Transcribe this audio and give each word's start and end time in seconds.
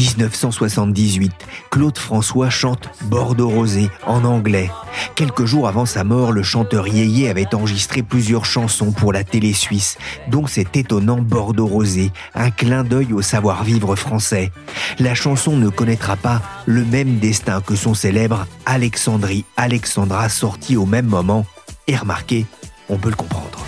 1978, 0.00 1.30
Claude 1.70 1.98
François 1.98 2.48
chante 2.48 2.88
Bordeaux 3.02 3.50
Rosé 3.50 3.90
en 4.06 4.24
anglais. 4.24 4.70
Quelques 5.14 5.44
jours 5.44 5.68
avant 5.68 5.84
sa 5.84 6.04
mort, 6.04 6.32
le 6.32 6.42
chanteur 6.42 6.88
Yéyé 6.88 7.28
avait 7.28 7.54
enregistré 7.54 8.02
plusieurs 8.02 8.46
chansons 8.46 8.92
pour 8.92 9.12
la 9.12 9.24
télé 9.24 9.52
suisse, 9.52 9.98
dont 10.28 10.46
cet 10.46 10.74
étonnant 10.76 11.18
Bordeaux 11.18 11.66
Rosé, 11.66 12.12
un 12.34 12.50
clin 12.50 12.82
d'œil 12.82 13.12
au 13.12 13.20
savoir-vivre 13.20 13.94
français. 13.94 14.52
La 14.98 15.14
chanson 15.14 15.56
ne 15.56 15.68
connaîtra 15.68 16.16
pas 16.16 16.40
le 16.64 16.84
même 16.86 17.18
destin 17.18 17.60
que 17.60 17.74
son 17.74 17.92
célèbre 17.92 18.46
Alexandrie 18.64 19.44
Alexandra 19.58 20.30
sorti 20.30 20.78
au 20.78 20.86
même 20.86 21.06
moment. 21.06 21.44
Et 21.86 21.96
remarquez, 21.96 22.46
on 22.88 22.96
peut 22.96 23.10
le 23.10 23.16
comprendre. 23.16 23.66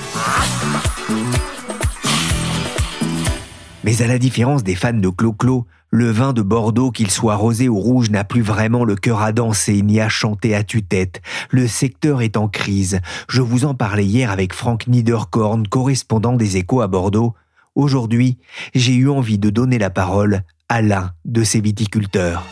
Mais 3.85 4.01
à 4.01 4.07
la 4.07 4.19
différence 4.19 4.63
des 4.63 4.77
fans 4.77 4.93
de 4.93 5.09
Clo-Clo, 5.09 5.67
le 5.91 6.11
vin 6.11 6.33
de 6.33 6.41
Bordeaux, 6.41 6.93
qu'il 6.93 7.11
soit 7.11 7.35
rosé 7.35 7.69
ou 7.69 7.79
rouge, 7.79 8.11
n'a 8.11 8.23
plus 8.23 8.41
vraiment 8.41 8.85
le 8.85 8.95
cœur 8.95 9.21
à 9.21 9.33
danser 9.33 9.83
ni 9.83 10.01
à 10.01 10.09
chanter 10.09 10.55
à 10.55 10.63
tue-tête. 10.63 11.21
Le 11.51 11.67
secteur 11.67 12.23
est 12.23 12.37
en 12.37 12.49
crise. 12.49 13.01
Je 13.29 13.43
vous 13.43 13.65
en 13.65 13.75
parlais 13.75 14.07
hier 14.07 14.31
avec 14.31 14.55
Franck 14.55 14.87
Niederkorn, 14.87 15.67
correspondant 15.67 16.37
des 16.37 16.57
échos 16.57 16.81
à 16.81 16.87
Bordeaux. 16.87 17.35
Aujourd'hui, 17.75 18.39
j'ai 18.75 18.95
eu 18.95 19.09
envie 19.09 19.39
de 19.39 19.51
donner 19.51 19.79
la 19.79 19.91
parole 19.91 20.43
à 20.69 20.81
l'un 20.81 21.13
de 21.25 21.43
ces 21.43 21.61
viticulteurs. 21.61 22.47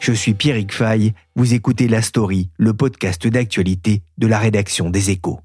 Je 0.00 0.12
suis 0.12 0.34
Pierrick 0.34 0.72
Fay, 0.72 1.14
vous 1.36 1.54
écoutez 1.54 1.88
La 1.88 2.02
Story, 2.02 2.50
le 2.58 2.74
podcast 2.74 3.26
d'actualité 3.26 4.02
de 4.18 4.26
la 4.26 4.38
rédaction 4.38 4.90
des 4.90 5.10
échos. 5.10 5.40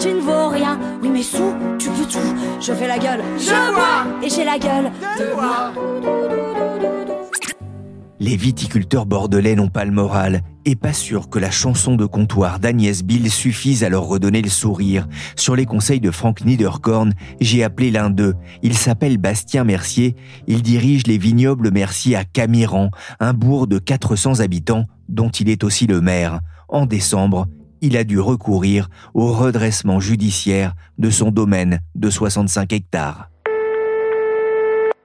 Tu 0.00 0.08
ne 0.08 0.20
vaux 0.20 0.48
rien. 0.48 0.80
Oui, 1.00 1.10
mais 1.12 1.22
sous, 1.22 1.54
tu 1.78 1.90
peux 1.90 2.04
tout. 2.04 2.18
Je 2.60 2.72
fais 2.72 2.88
la 2.88 2.98
gueule. 2.98 3.22
Je 3.38 3.72
bois. 3.72 4.04
Et 4.20 4.28
j'ai 4.28 4.44
la 4.44 4.58
gueule. 4.58 4.90
De 5.16 5.32
bois. 5.32 5.72
Les 8.18 8.36
viticulteurs 8.36 9.06
bordelais 9.06 9.54
n'ont 9.54 9.68
pas 9.68 9.84
le 9.84 9.92
moral 9.92 10.42
et 10.64 10.74
pas 10.74 10.92
sûr 10.92 11.30
que 11.30 11.38
la 11.38 11.52
chanson 11.52 11.94
de 11.94 12.04
comptoir 12.04 12.58
d'Agnès 12.58 13.04
Bill 13.04 13.30
suffise 13.30 13.84
à 13.84 13.88
leur 13.88 14.08
redonner 14.08 14.42
le 14.42 14.50
sourire. 14.50 15.06
Sur 15.36 15.54
les 15.54 15.66
conseils 15.66 16.00
de 16.00 16.10
Franck 16.10 16.44
Niederkorn, 16.44 17.12
j'ai 17.40 17.62
appelé 17.62 17.92
l'un 17.92 18.10
d'eux. 18.10 18.34
Il 18.62 18.76
s'appelle 18.76 19.18
Bastien 19.18 19.62
Mercier. 19.62 20.16
Il 20.48 20.62
dirige 20.62 21.06
les 21.06 21.16
vignobles 21.16 21.70
Mercier 21.70 22.16
à 22.16 22.24
Camiran, 22.24 22.90
un 23.20 23.34
bourg 23.34 23.68
de 23.68 23.78
400 23.78 24.40
habitants 24.40 24.86
dont 25.08 25.30
il 25.30 25.48
est 25.48 25.62
aussi 25.62 25.86
le 25.86 26.00
maire. 26.00 26.40
En 26.68 26.86
décembre, 26.86 27.46
il 27.80 27.96
a 27.96 28.04
dû 28.04 28.18
recourir 28.18 28.88
au 29.14 29.32
redressement 29.32 30.00
judiciaire 30.00 30.74
de 30.98 31.10
son 31.10 31.30
domaine 31.30 31.80
de 31.94 32.10
65 32.10 32.72
hectares. 32.72 33.30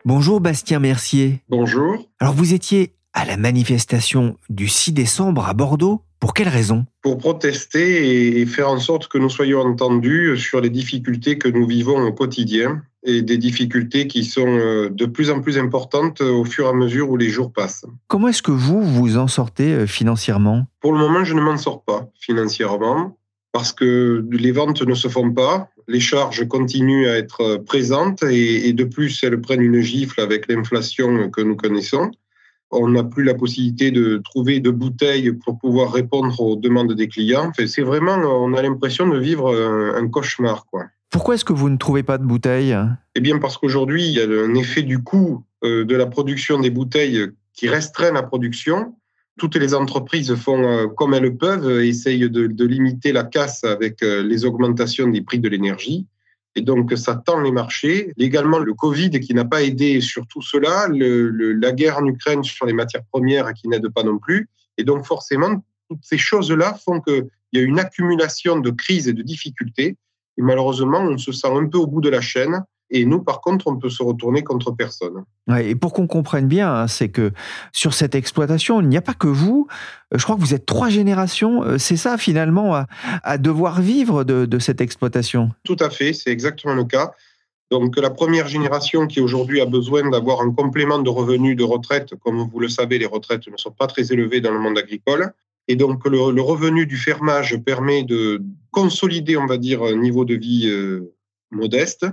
Bonjour 0.05 0.39
Bastien 0.39 0.79
Mercier. 0.79 1.41
Bonjour. 1.49 1.95
Alors 2.19 2.35
vous 2.35 2.53
étiez 2.53 2.95
à 3.13 3.25
la 3.25 3.37
manifestation 3.37 4.37
du 4.49 4.67
6 4.67 4.93
décembre 4.93 5.47
à 5.47 5.53
Bordeaux. 5.53 6.04
Pour 6.19 6.33
quelle 6.33 6.49
raison? 6.49 6.85
Pour 7.01 7.17
protester 7.17 8.39
et 8.39 8.45
faire 8.45 8.69
en 8.69 8.79
sorte 8.79 9.07
que 9.07 9.17
nous 9.17 9.29
soyons 9.29 9.61
entendus 9.61 10.37
sur 10.37 10.61
les 10.61 10.69
difficultés 10.69 11.37
que 11.37 11.47
nous 11.47 11.67
vivons 11.67 12.01
au 12.01 12.13
quotidien 12.13 12.81
et 13.03 13.21
des 13.21 13.37
difficultés 13.37 14.07
qui 14.07 14.23
sont 14.23 14.47
euh, 14.47 14.89
de 14.89 15.05
plus 15.05 15.29
en 15.29 15.39
plus 15.41 15.57
importantes 15.57 16.21
au 16.21 16.43
fur 16.43 16.65
et 16.65 16.69
à 16.69 16.73
mesure 16.73 17.09
où 17.09 17.17
les 17.17 17.29
jours 17.29 17.53
passent. 17.53 17.85
Comment 18.07 18.29
est-ce 18.29 18.41
que 18.41 18.51
vous 18.51 18.81
vous 18.81 19.17
en 19.17 19.27
sortez 19.27 19.73
euh, 19.73 19.85
financièrement? 19.85 20.65
Pour 20.79 20.93
le 20.93 20.99
moment, 20.99 21.23
je 21.23 21.35
ne 21.35 21.41
m'en 21.41 21.57
sors 21.57 21.83
pas 21.83 22.09
financièrement 22.19 23.17
parce 23.51 23.71
que 23.71 24.25
les 24.31 24.51
ventes 24.51 24.81
ne 24.81 24.95
se 24.95 25.07
font 25.07 25.31
pas, 25.31 25.69
les 25.87 25.99
charges 25.99 26.47
continuent 26.47 27.07
à 27.07 27.15
être 27.15 27.57
présentes 27.57 28.23
et, 28.23 28.67
et 28.67 28.73
de 28.73 28.83
plus, 28.83 29.23
elles 29.23 29.39
prennent 29.39 29.61
une 29.61 29.81
gifle 29.81 30.19
avec 30.19 30.51
l'inflation 30.51 31.29
que 31.29 31.41
nous 31.41 31.55
connaissons. 31.55 32.11
On 32.71 32.89
n'a 32.89 33.03
plus 33.03 33.23
la 33.23 33.35
possibilité 33.35 33.91
de 33.91 34.17
trouver 34.17 34.59
de 34.59 34.71
bouteilles 34.71 35.31
pour 35.31 35.57
pouvoir 35.59 35.93
répondre 35.93 36.39
aux 36.41 36.55
demandes 36.55 36.93
des 36.93 37.07
clients. 37.07 37.47
Enfin, 37.49 37.67
c'est 37.67 37.83
vraiment, 37.83 38.15
on 38.15 38.53
a 38.53 38.61
l'impression 38.61 39.07
de 39.07 39.17
vivre 39.17 39.55
un, 39.55 39.95
un 39.95 40.07
cauchemar, 40.09 40.65
quoi. 40.65 40.85
Pourquoi 41.11 41.35
est-ce 41.35 41.45
que 41.45 41.53
vous 41.53 41.69
ne 41.69 41.77
trouvez 41.77 42.03
pas 42.03 42.17
de 42.17 42.25
bouteilles? 42.25 42.75
Eh 43.13 43.21
bien, 43.21 43.37
parce 43.37 43.57
qu'aujourd'hui, 43.57 44.05
il 44.05 44.11
y 44.11 44.19
a 44.19 44.25
un 44.25 44.53
effet 44.55 44.81
du 44.81 45.01
coût 45.01 45.45
euh, 45.63 45.85
de 45.85 45.95
la 45.95 46.07
production 46.07 46.59
des 46.59 46.69
bouteilles 46.69 47.29
qui 47.53 47.69
restreint 47.69 48.11
la 48.11 48.23
production. 48.23 48.95
Toutes 49.37 49.55
les 49.55 49.73
entreprises 49.73 50.35
font 50.35 50.63
euh, 50.63 50.87
comme 50.87 51.13
elles 51.13 51.37
peuvent, 51.37 51.81
essayent 51.81 52.29
de, 52.29 52.47
de 52.47 52.65
limiter 52.65 53.13
la 53.13 53.23
casse 53.23 53.63
avec 53.63 54.03
euh, 54.03 54.23
les 54.23 54.43
augmentations 54.43 55.07
des 55.07 55.21
prix 55.21 55.39
de 55.39 55.47
l'énergie. 55.47 56.05
Et 56.55 56.61
donc, 56.61 56.93
ça 56.97 57.15
tend 57.15 57.41
les 57.41 57.51
marchés. 57.51 58.13
Également, 58.17 58.59
le 58.59 58.73
Covid 58.73 59.11
qui 59.19 59.33
n'a 59.33 59.45
pas 59.45 59.63
aidé 59.63 59.99
sur 59.99 60.25
tout 60.27 60.41
cela, 60.41 60.87
le, 60.87 61.29
le, 61.29 61.53
la 61.53 61.73
guerre 61.73 61.97
en 61.97 62.05
Ukraine 62.05 62.43
sur 62.43 62.65
les 62.65 62.73
matières 62.73 63.03
premières 63.11 63.53
qui 63.53 63.67
n'aide 63.67 63.89
pas 63.89 64.03
non 64.03 64.17
plus. 64.17 64.49
Et 64.77 64.83
donc, 64.83 65.05
forcément, 65.05 65.63
toutes 65.89 66.03
ces 66.03 66.17
choses-là 66.17 66.73
font 66.73 67.01
qu'il 67.01 67.27
y 67.53 67.59
a 67.59 67.61
une 67.61 67.79
accumulation 67.79 68.59
de 68.59 68.71
crises 68.71 69.07
et 69.07 69.13
de 69.13 69.21
difficultés. 69.21 69.97
Et 70.37 70.41
malheureusement, 70.41 70.99
on 71.01 71.17
se 71.17 71.31
sent 71.31 71.49
un 71.51 71.67
peu 71.67 71.77
au 71.77 71.87
bout 71.87 72.01
de 72.01 72.09
la 72.09 72.21
chaîne. 72.21 72.63
Et 72.91 73.05
nous, 73.05 73.21
par 73.21 73.41
contre, 73.41 73.65
on 73.67 73.77
peut 73.77 73.89
se 73.89 74.03
retourner 74.03 74.43
contre 74.43 74.71
personne. 74.71 75.23
Ouais, 75.47 75.69
et 75.69 75.75
pour 75.75 75.91
qu'on 75.91 76.05
comprenne 76.07 76.47
bien, 76.47 76.71
hein, 76.71 76.87
c'est 76.87 77.09
que 77.09 77.31
sur 77.71 77.93
cette 77.95 78.13
exploitation, 78.13 78.79
il 78.79 78.87
n'y 78.89 78.97
a 78.97 79.01
pas 79.01 79.15
que 79.15 79.27
vous. 79.27 79.67
Je 80.11 80.23
crois 80.23 80.35
que 80.35 80.41
vous 80.41 80.53
êtes 80.53 80.67
trois 80.67 80.89
générations. 80.89 81.63
euh, 81.63 81.77
C'est 81.79 81.97
ça, 81.97 82.17
finalement, 82.17 82.75
à, 82.75 82.87
à 83.23 83.37
devoir 83.39 83.81
vivre 83.81 84.23
de, 84.23 84.45
de 84.45 84.59
cette 84.59 84.81
exploitation. 84.81 85.51
Tout 85.63 85.77
à 85.79 85.89
fait, 85.89 86.13
c'est 86.13 86.29
exactement 86.29 86.75
le 86.75 86.85
cas. 86.85 87.11
Donc, 87.71 87.97
la 87.97 88.11
première 88.11 88.47
génération 88.47 89.07
qui 89.07 89.19
aujourd'hui 89.19 89.59
a 89.59 89.65
besoin 89.65 90.07
d'avoir 90.11 90.41
un 90.41 90.51
complément 90.51 90.99
de 90.99 91.09
revenus 91.09 91.57
de 91.57 91.63
retraite, 91.63 92.13
comme 92.23 92.47
vous 92.47 92.59
le 92.59 92.69
savez, 92.69 92.99
les 92.99 93.07
retraites 93.07 93.47
ne 93.47 93.57
sont 93.57 93.71
pas 93.71 93.87
très 93.87 94.13
élevées 94.13 94.41
dans 94.41 94.51
le 94.51 94.59
monde 94.59 94.77
agricole. 94.77 95.33
Et 95.67 95.75
donc, 95.75 96.05
le, 96.05 96.31
le 96.31 96.41
revenu 96.43 96.85
du 96.85 96.97
fermage 96.97 97.57
permet 97.57 98.03
de 98.03 98.43
consolider, 98.69 99.35
on 99.37 99.47
va 99.47 99.57
dire, 99.57 99.81
un 99.81 99.97
niveau 99.97 100.23
de 100.23 100.35
vie 100.35 100.67
euh, 100.69 101.11
modeste. 101.49 102.05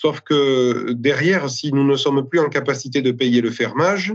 Sauf 0.00 0.20
que 0.20 0.92
derrière, 0.92 1.50
si 1.50 1.72
nous 1.72 1.82
ne 1.82 1.96
sommes 1.96 2.28
plus 2.28 2.38
en 2.38 2.48
capacité 2.48 3.02
de 3.02 3.10
payer 3.10 3.40
le 3.40 3.50
fermage, 3.50 4.14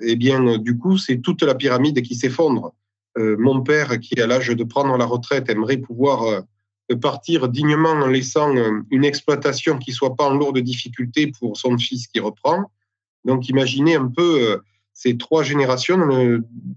eh 0.00 0.14
bien, 0.14 0.58
du 0.58 0.78
coup, 0.78 0.96
c'est 0.96 1.18
toute 1.18 1.42
la 1.42 1.56
pyramide 1.56 2.02
qui 2.02 2.14
s'effondre. 2.14 2.72
Euh, 3.18 3.34
mon 3.36 3.60
père, 3.60 3.98
qui 3.98 4.20
à 4.20 4.28
l'âge 4.28 4.50
de 4.50 4.62
prendre 4.62 4.96
la 4.96 5.04
retraite, 5.04 5.50
aimerait 5.50 5.78
pouvoir 5.78 6.22
euh, 6.22 6.96
partir 7.02 7.48
dignement 7.48 7.90
en 7.90 8.06
laissant 8.06 8.54
euh, 8.54 8.82
une 8.92 9.04
exploitation 9.04 9.76
qui 9.76 9.90
soit 9.90 10.14
pas 10.14 10.28
en 10.28 10.34
lourde 10.34 10.60
difficulté 10.60 11.32
pour 11.40 11.56
son 11.56 11.76
fils 11.78 12.06
qui 12.06 12.20
reprend. 12.20 12.70
Donc, 13.24 13.48
imaginez 13.48 13.96
un 13.96 14.06
peu 14.06 14.40
euh, 14.40 14.58
ces 14.92 15.16
trois 15.16 15.42
générations 15.42 15.98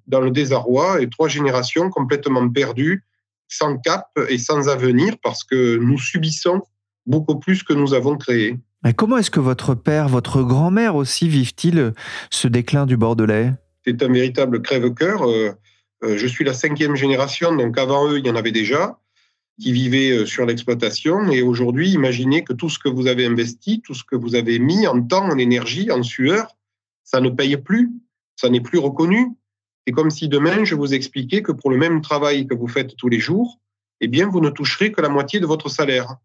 dans 0.08 0.22
le 0.22 0.32
désarroi 0.32 1.00
et 1.00 1.10
trois 1.10 1.28
générations 1.28 1.92
complètement 1.92 2.50
perdues, 2.50 3.06
sans 3.48 3.78
cap 3.78 4.08
et 4.30 4.40
sans 4.40 4.68
avenir, 4.68 5.18
parce 5.22 5.44
que 5.44 5.78
nous 5.78 6.00
subissons 6.00 6.64
beaucoup 7.08 7.40
plus 7.40 7.64
que 7.64 7.74
nous 7.74 7.94
avons 7.94 8.18
créé. 8.18 8.60
Mais 8.84 8.94
comment 8.94 9.18
est-ce 9.18 9.32
que 9.32 9.40
votre 9.40 9.74
père, 9.74 10.08
votre 10.08 10.44
grand-mère 10.44 10.96
aussi 10.96 11.28
vivent-ils 11.28 11.80
euh, 11.80 11.92
ce 12.30 12.48
déclin 12.48 12.86
du 12.86 12.98
Bordelais? 12.98 13.54
C'est 13.86 14.04
un 14.04 14.12
véritable 14.12 14.62
crève-cœur. 14.62 15.28
Euh, 15.28 15.52
euh, 16.04 16.18
Je 16.18 16.28
suis 16.28 16.46
la 16.46 16.54
cinquième 16.54 16.96
génération, 16.96 17.56
donc 17.56 17.78
avant 17.78 18.08
eux, 18.10 18.20
il 18.20 18.28
y 18.28 18.30
en 18.30 18.36
avait 18.36 18.52
déjà 18.52 19.00
qui 19.60 19.72
vivaient 19.72 20.24
sur 20.28 20.46
l'exploitation. 20.46 21.32
Et 21.32 21.42
aujourd'hui, 21.42 21.90
imaginez 21.90 22.44
que 22.44 22.54
tout 22.54 22.70
ce 22.70 22.78
que 22.78 22.90
vous 22.90 23.08
avez 23.08 23.26
investi, 23.26 23.82
tout 23.82 23.96
ce 23.96 24.04
que 24.04 24.16
vous 24.16 24.36
avez 24.36 24.60
mis 24.60 24.86
en 24.86 25.02
temps, 25.02 25.26
en 25.26 25.38
énergie, 25.40 25.90
en 25.90 26.04
sueur, 26.04 26.56
ça 27.04 27.22
ne 27.22 27.30
paye 27.32 27.58
plus, 27.58 27.90
ça 28.36 28.50
n'est 28.50 28.62
plus 28.62 28.78
reconnu. 28.78 29.32
C'est 29.88 29.94
comme 29.94 30.12
si 30.12 30.28
demain, 30.28 30.64
je 30.64 30.76
vous 30.76 30.94
expliquais 30.94 31.42
que 31.42 31.52
pour 31.52 31.72
le 31.72 31.78
même 31.78 32.02
travail 32.02 32.46
que 32.46 32.54
vous 32.54 32.68
faites 32.68 32.96
tous 32.98 33.10
les 33.10 33.20
jours, 33.20 33.60
eh 34.00 34.08
bien, 34.08 34.28
vous 34.28 34.42
ne 34.42 34.52
toucherez 34.52 34.92
que 34.92 35.02
la 35.02 35.10
moitié 35.10 35.40
de 35.40 35.48
votre 35.48 35.70
salaire. 35.70 36.18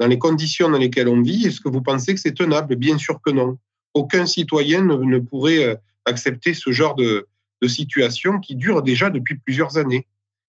Dans 0.00 0.06
les 0.06 0.18
conditions 0.18 0.70
dans 0.70 0.78
lesquelles 0.78 1.08
on 1.08 1.20
vit, 1.20 1.46
est-ce 1.46 1.60
que 1.60 1.68
vous 1.68 1.82
pensez 1.82 2.14
que 2.14 2.20
c'est 2.20 2.32
tenable? 2.32 2.74
Bien 2.74 2.96
sûr 2.96 3.20
que 3.20 3.30
non. 3.30 3.58
Aucun 3.92 4.24
citoyen 4.24 4.82
ne, 4.82 5.18
pourrait 5.18 5.62
euh, 5.62 5.74
accepter 6.06 6.54
ce 6.54 6.72
genre 6.72 6.94
de, 6.94 7.28
situation 7.66 8.40
qui 8.40 8.56
dure 8.56 8.82
déjà 8.82 9.10
depuis 9.10 9.36
plusieurs 9.36 9.76
années. 9.76 10.06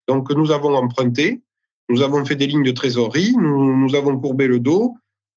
Donc, 0.07 0.31
nous 0.31 0.50
avons 0.50 0.74
emprunté, 0.74 1.44
nous 1.88 2.01
avons 2.01 2.25
fait 2.25 2.36
des 2.36 2.47
lignes 2.47 2.63
de 2.63 2.71
trésorerie, 2.71 3.36
nous, 3.38 3.77
nous 3.77 3.94
avons 3.94 4.19
courbé 4.19 4.47
le 4.47 4.59
dos, 4.59 4.95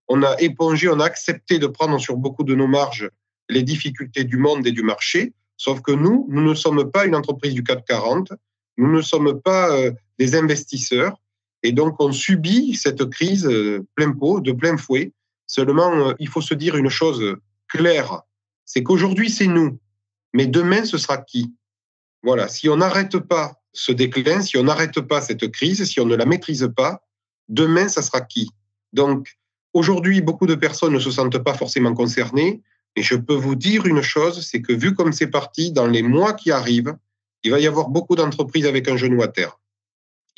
on 0.09 0.23
a 0.23 0.35
épongé, 0.41 0.89
on 0.89 0.99
a 0.99 1.05
accepté 1.05 1.59
de 1.59 1.67
prendre 1.67 1.99
sur 2.01 2.17
beaucoup 2.17 2.43
de 2.43 2.55
nos 2.55 2.67
marges 2.67 3.11
les 3.51 3.63
difficultés 3.63 4.25
du 4.25 4.39
monde 4.39 4.67
et 4.67 4.73
du 4.73 4.83
marché, 4.83 5.35
sauf 5.59 5.83
que 5.83 5.93
nous, 5.93 6.27
nous 6.31 6.41
ne 6.41 6.55
sommes 6.55 6.91
pas 6.91 7.05
une 7.05 7.15
entreprise 7.15 7.53
du 7.53 7.63
CAC 7.63 7.85
40, 7.85 8.33
nous 8.79 8.91
ne 8.91 9.03
sommes 9.03 9.39
pas 9.43 9.71
euh, 9.71 9.91
des 10.19 10.37
investisseurs, 10.37 11.21
et 11.63 11.73
donc 11.73 11.97
on 12.01 12.13
subit 12.13 12.75
cette 12.75 13.05
crise 13.11 13.47
euh, 13.47 13.87
plein 13.95 14.13
pot, 14.13 14.41
de 14.41 14.53
plein 14.53 14.77
fouet. 14.77 15.13
Seulement, 15.47 16.09
euh, 16.09 16.15
il 16.19 16.29
faut 16.29 16.41
se 16.41 16.55
dire 16.55 16.77
une 16.77 16.91
chose 16.91 17.37
claire, 17.69 18.23
c'est 18.65 18.83
qu'aujourd'hui 18.83 19.31
c'est 19.31 19.47
nous, 19.47 19.79
mais 20.35 20.47
demain 20.47 20.85
ce 20.85 20.99
sera 20.99 21.19
qui? 21.19 21.55
Voilà, 22.23 22.49
si 22.49 22.69
on 22.69 22.77
n'arrête 22.77 23.19
pas 23.19 23.61
ce 23.73 23.93
déclin, 23.93 24.41
si 24.41 24.57
on 24.57 24.65
n'arrête 24.65 25.01
pas 25.01 25.21
cette 25.21 25.51
crise, 25.53 25.85
si 25.85 26.01
on 26.01 26.07
ne 26.07 26.17
la 26.17 26.27
maîtrise 26.27 26.69
pas, 26.77 27.03
demain 27.49 27.89
ça 27.89 28.03
sera 28.03 28.21
qui? 28.21 28.51
Donc 28.93 29.39
aujourd'hui, 29.73 30.21
beaucoup 30.21 30.47
de 30.47 30.55
personnes 30.55 30.95
ne 30.95 30.99
se 30.99 31.11
sentent 31.11 31.39
pas 31.39 31.55
forcément 31.55 31.95
concernées, 31.95 32.63
et 32.97 33.03
je 33.03 33.15
peux 33.15 33.35
vous 33.35 33.55
dire 33.55 33.87
une 33.87 34.03
chose, 34.03 34.45
c'est 34.45 34.61
que 34.61 34.73
vu 34.73 34.95
comme 34.95 35.13
c'est 35.13 35.29
parti, 35.29 35.73
dans 35.73 35.87
les 35.87 36.03
mois 36.03 36.33
qui 36.33 36.51
arrivent, 36.51 36.97
il 37.45 37.53
va 37.53 37.61
y 37.61 37.67
avoir 37.67 37.89
beaucoup 37.89 38.17
d'entreprises 38.17 38.67
avec 38.67 38.89
un 38.89 38.97
genou 38.97 39.23
à 39.23 39.29
terre. 39.29 39.59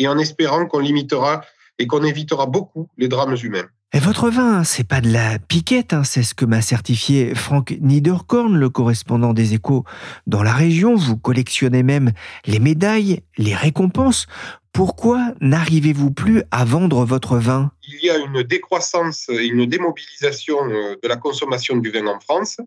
Et 0.01 0.09
en 0.09 0.19
espérant 0.19 0.67
qu'on 0.67 0.81
limitera 0.81 1.43
et 1.79 1.87
qu'on 1.87 2.03
évitera 2.03 2.47
beaucoup 2.47 2.89
les 2.99 3.07
drames 3.07 3.37
humains. 3.41 3.69
Et 3.93 3.99
votre 3.99 4.31
vin, 4.31 4.65
c'est 4.65 4.87
pas 4.87 5.01
de 5.01 5.13
la 5.13 5.39
piquette, 5.41 5.93
hein, 5.93 6.05
c'est 6.05 6.23
ce 6.23 6.33
que 6.33 6.45
m'a 6.45 6.63
certifié 6.63 7.35
Frank 7.35 7.77
Niederkorn, 7.81 8.57
le 8.57 8.71
correspondant 8.71 9.33
des 9.33 9.55
échos 9.55 9.85
dans 10.27 10.43
la 10.43 10.53
région. 10.53 10.95
Vous 10.95 11.17
collectionnez 11.17 11.83
même 11.83 12.13
les 12.47 12.61
médailles, 12.61 13.23
les 13.37 13.55
récompenses. 13.55 14.27
Pourquoi 14.73 15.35
n'arrivez-vous 15.41 16.13
plus 16.13 16.45
à 16.51 16.65
vendre 16.65 17.05
votre 17.05 17.37
vin? 17.37 17.73
Il 17.89 18.05
y 18.05 18.11
a 18.11 18.19
une 18.19 18.43
décroissance 18.43 19.29
et 19.29 19.47
une 19.47 19.67
démobilisation 19.67 20.59
euh, 20.71 20.95
de 21.03 21.09
la 21.09 21.17
consommation 21.17 21.77
du 21.77 21.91
vin 21.91 22.07
en 22.07 22.21
France. 22.21 22.59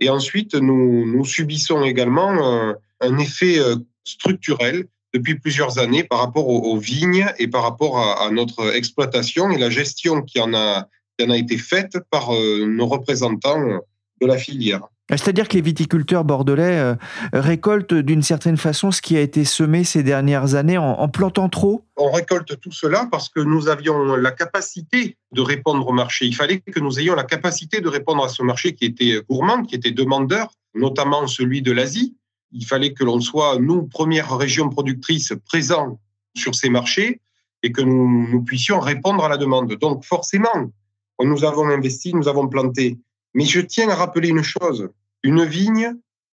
Et 0.00 0.10
ensuite, 0.10 0.54
nous, 0.54 1.06
nous 1.06 1.24
subissons 1.24 1.84
également 1.84 2.30
un, 2.30 2.76
un, 3.00 3.18
effet 3.18 3.60
euh, 3.60 3.76
structurel 4.02 4.88
depuis 5.16 5.36
plusieurs 5.36 5.78
années 5.78 6.04
par 6.04 6.18
rapport 6.18 6.46
aux, 6.48 6.76
vignes 6.76 7.26
et 7.38 7.48
par 7.48 7.62
rapport 7.62 7.98
à, 7.98 8.30
notre 8.30 8.76
exploitation 8.76 9.50
et 9.50 9.58
la 9.58 9.70
gestion 9.70 10.20
qui 10.20 10.38
en 10.40 10.52
a, 10.52 10.88
qui 11.16 11.24
en 11.26 11.30
a 11.30 11.36
été 11.38 11.56
faite 11.56 11.98
par 12.10 12.34
euh, 12.34 12.66
nos 12.66 12.86
représentants 12.86 13.80
de 14.20 14.26
la 14.26 14.36
filière. 14.36 14.82
C'est-à-dire 15.08 15.48
que 15.48 15.54
les 15.54 15.62
viticulteurs 15.62 16.24
bordelais 16.24 16.78
euh, 16.78 16.94
récoltent 17.32 17.94
d'une 17.94 18.22
certaine 18.22 18.56
façon 18.56 18.90
ce 18.90 19.00
qui 19.00 19.16
a 19.16 19.20
été 19.20 19.44
semé 19.44 19.84
ces 19.84 20.02
dernières 20.02 20.54
années 20.54 20.78
en, 20.78 21.08
plantant 21.08 21.48
trop? 21.48 21.84
On 21.96 22.10
récolte 22.10 22.60
tout 22.60 22.72
cela 22.72 23.08
parce 23.10 23.28
que 23.28 23.40
nous 23.40 23.68
avions 23.68 24.16
la 24.16 24.32
capacité 24.32 25.16
de 25.32 25.40
répondre 25.40 25.86
au 25.86 25.92
marché. 25.92 26.26
Il 26.26 26.34
fallait 26.34 26.58
que 26.58 26.80
nous 26.80 26.98
ayons 26.98 27.14
la 27.14 27.24
capacité 27.24 27.80
de 27.80 27.88
répondre 27.88 28.24
à 28.24 28.28
ce 28.28 28.42
marché 28.42 28.74
qui 28.74 28.84
était 28.84 29.20
gourmand, 29.30 29.62
qui 29.62 29.76
était 29.76 29.92
demandeur, 29.92 30.50
notamment 30.74 31.26
celui 31.28 31.62
de 31.62 31.70
l'Asie. 31.70 32.16
Il 32.58 32.66
fallait 32.66 32.92
que 32.92 33.04
l'on 33.04 33.20
soit, 33.20 33.58
nous, 33.58 33.86
première 33.86 34.36
région 34.36 34.68
productrice 34.68 35.32
présents 35.44 36.00
sur 36.34 36.54
ces 36.54 36.70
marchés 36.70 37.20
et 37.62 37.72
que 37.72 37.82
nous, 37.82 38.42
puissions 38.42 38.80
répondre 38.80 39.24
à 39.24 39.28
la 39.28 39.36
demande. 39.36 39.72
Donc 39.74 40.04
forcément, 40.04 40.70
nous 41.22 41.44
avons 41.44 41.68
investi, 41.68 42.14
nous 42.14 42.28
avons 42.28 42.48
planté 42.48 42.98
mais 43.36 43.44
je 43.44 43.60
tiens 43.60 43.90
à 43.90 43.94
rappeler 43.94 44.30
une 44.30 44.42
chose. 44.42 44.88
Une 45.22 45.44
vigne, 45.44 45.94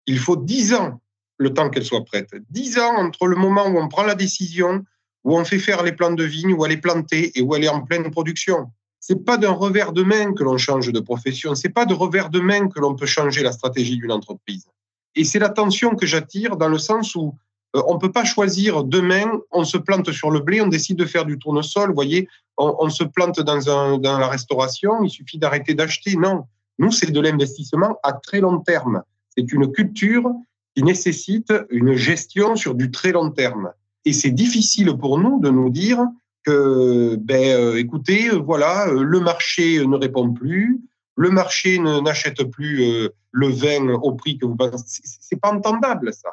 il 0.07 0.19
faut 0.19 0.35
dix 0.37 0.75
ans 0.75 1.01
le 1.39 1.55
temps 1.55 1.71
qu'elle 1.71 1.85
soit 1.85 2.05
prête. 2.05 2.35
Dix 2.51 2.77
ans 2.77 2.97
entre 2.97 3.29
le 3.29 3.37
moment 3.37 3.69
où 3.69 3.79
on 3.79 3.87
prend 3.87 4.03
la 4.03 4.17
décision, 4.17 4.85
où 5.23 5.39
on 5.39 5.45
fait 5.45 5.61
faire 5.61 5.85
les 5.85 5.93
plants 5.93 6.11
de 6.11 6.25
vigne, 6.25 6.53
où 6.53 6.67
elle 6.67 6.73
est 6.73 6.79
plantée 6.81 7.31
et 7.39 7.41
où 7.41 7.55
elle 7.55 7.63
est 7.63 7.69
en 7.69 7.83
pleine 7.83 8.11
production. 8.11 8.73
C'est 8.99 9.25
pas 9.25 9.37
d'un 9.37 9.53
revers 9.53 9.93
de 9.93 10.03
main 10.03 10.35
que 10.35 10.43
l'on 10.43 10.59
change 10.59 10.91
de 10.91 10.99
profession. 10.99 11.55
C'est 11.55 11.69
pas 11.69 11.87
de 11.87 11.95
revers 11.95 12.31
de 12.31 12.41
main 12.41 12.67
que 12.69 12.81
l'on 12.81 12.97
peut 12.97 13.07
changer 13.07 13.45
la 13.45 13.53
stratégie 13.53 13.97
d'une 13.97 14.11
entreprise. 14.11 14.67
Et 15.15 15.25
c'est 15.25 15.39
l'attention 15.39 15.95
que 15.95 16.07
j'attire 16.07 16.57
dans 16.57 16.69
le 16.69 16.79
sens 16.79 17.15
où 17.15 17.35
euh, 17.77 17.83
on 17.87 17.95
ne 17.95 17.99
peut 17.99 18.13
pas 18.13 18.25
choisir 18.25 18.85
demain, 18.85 19.27
on 19.51 19.65
se 19.65 19.79
plante 19.79 20.11
sur 20.13 20.31
le 20.31 20.41
blé, 20.41 20.61
on 20.61 20.69
décide 20.69 20.99
de 20.99 21.05
faire 21.05 21.25
du 21.25 21.39
tournesol, 21.39 21.89
vous 21.89 21.95
voyez, 21.95 22.29
on, 22.57 22.75
on 22.79 22.91
se 22.91 23.05
plante 23.05 23.41
dans, 23.41 23.69
un, 23.71 23.99
dans 23.99 24.19
la 24.19 24.29
restauration, 24.29 25.03
il 25.03 25.11
suffit 25.11 25.39
d'arrêter 25.39 25.75
d'acheter. 25.75 26.17
Non, 26.17 26.45
nous, 26.79 26.93
c'est 26.93 27.11
de 27.11 27.21
l'investissement 27.21 27.99
à 28.03 28.13
très 28.13 28.41
long 28.41 28.61
terme. 28.61 29.03
C'est 29.37 29.53
une 29.53 29.71
culture 29.71 30.33
qui 30.75 30.83
nécessite 30.83 31.53
une 31.71 31.95
gestion 31.95 32.57
sur 32.57 32.75
du 32.75 32.91
très 32.91 33.13
long 33.13 33.31
terme. 33.31 33.73
Et 34.05 34.13
c'est 34.13 34.31
difficile 34.31 34.97
pour 34.97 35.19
nous 35.19 35.41
de 35.41 35.51
nous 35.51 35.71
dire 35.71 36.07
que, 36.45 37.17
ben, 37.17 37.43
euh, 37.43 37.77
écoutez, 37.77 38.31
voilà, 38.31 38.89
euh, 38.89 39.03
le 39.03 39.21
marché 39.21 39.85
ne 39.87 39.97
répond 39.97 40.33
plus, 40.33 40.81
le 41.19 41.31
marché 41.31 41.81
n'achète 41.81 42.45
plus 42.45 42.83
euh, 42.85 43.09
le 43.33 43.49
vin 43.49 43.89
au 43.89 44.13
prix 44.13 44.39
que 44.39 44.47
vous 44.47 44.55
pensez. 44.55 45.03
C'est 45.21 45.41
pas 45.41 45.53
entendable, 45.53 46.13
ça. 46.13 46.31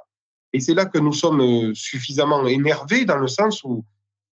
Et 0.54 0.60
c'est 0.60 0.76
là 0.76 0.86
que 0.86 1.00
nous 1.00 1.12
sommes 1.12 1.74
suffisamment 1.74 2.46
énervés 2.46 3.04
dans 3.04 3.18
le 3.18 3.28
sens 3.28 3.64
où, 3.64 3.84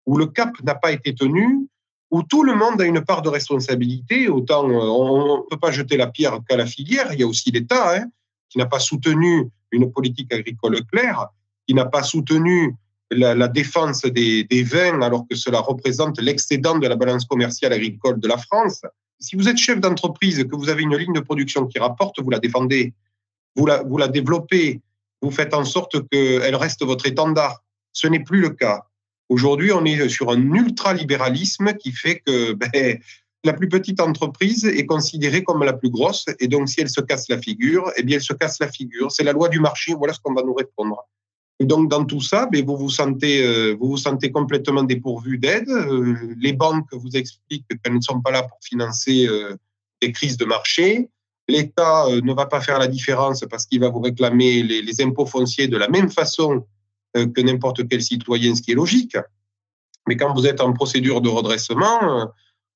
le 0.06 0.26
cap 0.26 0.50
n'a 0.62 0.74
pas 0.74 0.90
été 0.90 1.14
tenu, 1.14 1.68
où 2.10 2.22
tout 2.22 2.42
le 2.42 2.54
monde 2.54 2.80
a 2.80 2.86
une 2.86 3.04
part 3.04 3.20
de 3.20 3.28
responsabilité. 3.28 4.30
Autant 4.30 4.66
euh, 4.70 4.72
on 4.72 5.36
ne 5.36 5.42
peut 5.50 5.58
pas 5.58 5.70
jeter 5.70 5.98
la 5.98 6.06
pierre 6.06 6.40
qu'à 6.48 6.56
la 6.56 6.64
filière. 6.64 7.12
Il 7.12 7.20
y 7.20 7.22
a 7.24 7.26
aussi 7.26 7.50
l'État 7.50 7.98
hein, 7.98 8.06
qui 8.48 8.56
n'a 8.56 8.64
pas 8.64 8.80
soutenu 8.80 9.50
une 9.70 9.92
politique 9.92 10.32
agricole 10.32 10.82
claire, 10.86 11.26
qui 11.66 11.74
n'a 11.74 11.84
pas 11.84 12.02
soutenu 12.02 12.74
la, 13.10 13.48
défense 13.48 14.02
des, 14.06 14.62
vins 14.62 15.02
alors 15.02 15.26
que 15.28 15.36
cela 15.36 15.60
représente 15.60 16.18
l'excédent 16.22 16.78
de 16.78 16.88
la 16.88 16.96
balance 16.96 17.26
commerciale 17.26 17.74
agricole 17.74 18.18
de 18.18 18.28
la 18.28 18.38
France. 18.38 18.80
Si 19.20 19.36
vous 19.36 19.48
êtes 19.48 19.56
chef 19.56 19.80
d'entreprise, 19.80 20.44
que 20.44 20.54
vous 20.54 20.68
avez 20.68 20.82
une 20.82 20.96
ligne 20.96 21.12
de 21.12 21.20
production 21.20 21.66
qui 21.66 21.78
rapporte, 21.78 22.20
vous 22.20 22.30
la 22.30 22.38
défendez, 22.38 22.94
vous 23.56 23.66
la, 23.66 24.08
développez, 24.08 24.80
vous 25.22 25.30
faites 25.30 25.54
en 25.54 25.64
sorte 25.64 26.08
qu'elle 26.08 26.54
reste 26.54 26.84
votre 26.84 27.06
étendard. 27.06 27.62
Ce 27.92 28.06
n'est 28.06 28.22
plus 28.22 28.40
le 28.40 28.50
cas. 28.50 28.84
Aujourd'hui, 29.28 29.72
on 29.72 29.84
est 29.84 30.08
sur 30.08 30.30
un 30.30 30.40
ultralibéralisme 30.52 31.74
qui 31.74 31.92
fait 31.92 32.20
que 32.20 32.52
ben, 32.72 32.98
la 33.44 33.52
plus 33.52 33.68
petite 33.68 34.00
entreprise 34.00 34.64
est 34.64 34.86
considérée 34.86 35.42
comme 35.42 35.64
la 35.64 35.72
plus 35.72 35.90
grosse. 35.90 36.26
Et 36.38 36.48
donc, 36.48 36.68
si 36.68 36.80
elle 36.80 36.90
se 36.90 37.00
casse 37.00 37.28
la 37.28 37.38
figure, 37.38 37.90
eh 37.96 38.02
bien, 38.02 38.16
elle 38.16 38.22
se 38.22 38.32
casse 38.32 38.58
la 38.60 38.68
figure. 38.68 39.10
C'est 39.10 39.24
la 39.24 39.32
loi 39.32 39.48
du 39.48 39.60
marché. 39.60 39.94
Voilà 39.94 40.12
ce 40.12 40.20
qu'on 40.20 40.34
va 40.34 40.42
nous 40.42 40.54
répondre. 40.54 41.08
Et 41.60 41.64
donc, 41.64 41.90
dans 41.90 42.04
tout 42.04 42.20
ça, 42.20 42.46
ben, 42.46 42.64
vous 42.64 42.76
vous 42.76 42.90
sentez, 42.90 43.44
euh, 43.44 43.76
vous 43.78 43.88
vous 43.88 43.96
sentez 43.96 44.30
complètement 44.30 44.84
dépourvu 44.84 45.38
d'aide. 45.38 45.68
Euh, 45.68 46.14
les 46.38 46.52
banques 46.52 46.92
vous 46.92 47.16
expliquent 47.16 47.66
qu'elles 47.82 47.94
ne 47.94 48.00
sont 48.00 48.20
pas 48.20 48.30
là 48.30 48.42
pour 48.44 48.58
financer 48.62 49.26
euh, 49.26 49.56
des 50.00 50.12
crises 50.12 50.36
de 50.36 50.44
marché. 50.44 51.10
L'État 51.48 52.06
ne 52.22 52.32
va 52.34 52.46
pas 52.46 52.60
faire 52.60 52.78
la 52.78 52.86
différence 52.86 53.44
parce 53.50 53.64
qu'il 53.66 53.80
va 53.80 53.88
vous 53.88 54.00
réclamer 54.00 54.62
les, 54.62 54.82
les 54.82 55.00
impôts 55.00 55.26
fonciers 55.26 55.66
de 55.66 55.78
la 55.78 55.88
même 55.88 56.10
façon 56.10 56.64
euh, 57.16 57.26
que 57.26 57.40
n'importe 57.40 57.88
quel 57.88 58.02
citoyen, 58.02 58.54
ce 58.54 58.60
qui 58.60 58.72
est 58.72 58.74
logique. 58.74 59.16
Mais 60.06 60.16
quand 60.16 60.34
vous 60.34 60.46
êtes 60.46 60.60
en 60.60 60.74
procédure 60.74 61.22
de 61.22 61.30
redressement, 61.30 62.20
euh, 62.20 62.26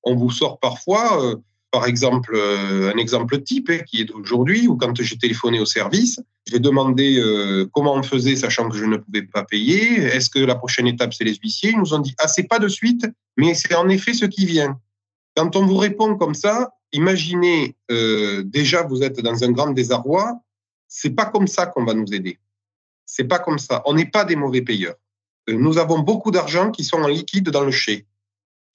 on 0.05 0.17
vous 0.17 0.31
sort 0.31 0.59
parfois, 0.59 1.23
euh, 1.23 1.37
par 1.73 1.87
exemple, 1.87 2.37
un 2.37 2.97
exemple 2.99 3.43
type 3.43 3.71
hein, 3.71 3.79
qui 3.79 4.00
est 4.00 4.05
d'aujourd'hui, 4.05 4.69
où 4.69 4.76
quand 4.76 4.95
j'ai 5.02 5.19
téléphoné 5.19 5.59
au 5.59 5.64
service, 5.67 6.21
j'ai 6.47 6.61
demandé 6.61 7.21
comment 7.73 7.95
on 7.95 8.02
faisait, 8.02 8.37
sachant 8.37 8.69
que 8.69 8.76
je 8.76 8.85
ne 8.85 8.99
pouvais 8.99 9.23
pas 9.23 9.43
payer. 9.43 9.95
Est-ce 9.95 10.31
que 10.31 10.38
la 10.38 10.55
prochaine 10.55 10.87
étape, 10.87 11.14
c'est 11.14 11.25
les 11.25 11.35
huissiers? 11.35 11.71
Ils 11.71 11.79
nous 11.79 11.95
ont 11.95 11.99
dit, 11.99 12.14
ah, 12.19 12.29
c'est 12.29 12.45
pas 12.45 12.59
de 12.59 12.69
suite, 12.69 13.07
mais 13.37 13.55
c'est 13.55 13.75
en 13.75 13.88
effet 13.88 14.12
ce 14.12 14.26
qui 14.26 14.47
vient. 14.47 14.79
Quand 15.35 15.57
on 15.57 15.67
vous 15.67 15.79
répond 15.79 16.17
comme 16.17 16.35
ça, 16.35 16.75
imaginez 16.93 17.75
déjà 18.45 18.83
vous 18.83 19.02
êtes 19.02 19.21
dans 19.21 19.43
un 19.43 19.50
grand 19.50 19.71
désarroi. 19.71 20.41
C'est 20.88 21.17
pas 21.17 21.25
comme 21.26 21.47
ça 21.47 21.67
qu'on 21.67 21.85
va 21.85 21.95
nous 21.95 22.12
aider. 22.12 22.38
C'est 23.07 23.25
pas 23.25 23.38
comme 23.38 23.59
ça. 23.59 23.83
On 23.87 23.95
n'est 23.95 24.11
pas 24.11 24.25
des 24.25 24.37
mauvais 24.37 24.62
payeurs. 24.62 24.97
Euh, 25.49 25.55
nous 25.55 25.79
avons 25.79 25.99
beaucoup 25.99 26.31
d'argent 26.31 26.71
qui 26.71 26.85
sont 26.85 26.99
en 26.99 27.09
liquide 27.09 27.50
dans 27.50 27.64
le 27.64 27.71
chai, 27.71 28.07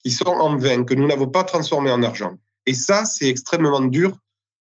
qui 0.02 0.10
sont 0.10 0.26
en 0.26 0.56
vin, 0.56 0.84
que 0.84 0.94
nous 0.94 1.06
n'avons 1.06 1.28
pas 1.28 1.44
transformé 1.44 1.90
en 1.90 2.02
argent. 2.02 2.36
Et 2.68 2.74
ça, 2.74 3.06
c'est 3.06 3.26
extrêmement 3.26 3.80
dur 3.80 4.12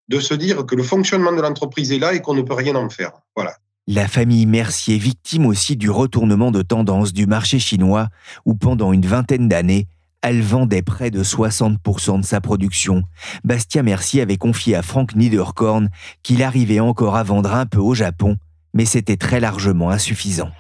de 0.10 0.20
se 0.20 0.34
dire 0.34 0.66
que 0.66 0.76
le 0.76 0.84
fonctionnement 0.84 1.32
de 1.32 1.42
l'entreprise 1.42 1.94
est 1.94 2.00
là 2.00 2.14
et 2.14 2.22
qu'on 2.22 2.34
ne 2.34 2.42
peut 2.42 2.54
rien 2.54 2.76
en 2.76 2.90
faire. 2.90 3.14
Voilà. 3.34 3.56
La 3.88 4.10
famille 4.10 4.46
Mercier, 4.46 4.98
victime 4.98 5.46
aussi 5.46 5.78
du 5.78 5.90
retournement 5.90 6.52
de 6.52 6.62
tendance 6.62 7.14
du 7.14 7.28
marché 7.28 7.60
chinois, 7.60 8.10
où 8.46 8.56
pendant 8.56 8.92
une 8.92 9.06
vingtaine 9.06 9.48
d'années, 9.48 9.88
elle 10.22 10.42
vendait 10.42 10.82
près 10.82 11.12
de 11.12 11.24
60% 11.24 12.20
de 12.20 12.26
sa 12.26 12.42
production. 12.42 13.04
Bastien 13.46 13.84
Mercier 13.84 14.22
avait 14.22 14.36
confié 14.36 14.76
à 14.76 14.82
Frank 14.82 15.16
Niederkorn 15.16 15.90
qu'il 16.24 16.44
arrivait 16.44 16.82
encore 16.82 17.16
à 17.16 17.24
vendre 17.24 17.54
un 17.54 17.66
peu 17.66 17.80
au 17.80 17.94
Japon 17.94 18.38
mais 18.74 18.86
c'était 18.86 19.18
très 19.18 19.40
largement 19.40 19.90
insuffisant. 19.90 20.52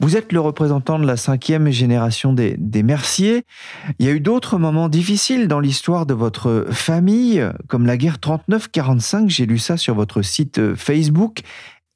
Vous 0.00 0.16
êtes 0.16 0.32
le 0.32 0.40
représentant 0.40 0.98
de 0.98 1.06
la 1.06 1.16
cinquième 1.16 1.70
génération 1.70 2.32
des, 2.32 2.82
Merciers. 2.82 3.44
Il 3.98 4.06
y 4.06 4.08
a 4.08 4.12
eu 4.12 4.20
d'autres 4.20 4.58
moments 4.58 4.88
difficiles 4.88 5.48
dans 5.48 5.60
l'histoire 5.60 6.04
de 6.04 6.14
votre 6.14 6.66
famille, 6.70 7.42
comme 7.68 7.86
la 7.86 7.96
guerre 7.96 8.18
39-45. 8.18 9.28
J'ai 9.28 9.46
lu 9.46 9.58
ça 9.58 9.76
sur 9.76 9.94
votre 9.94 10.22
site 10.22 10.58
euh, 10.58 10.74
Facebook. 10.74 11.42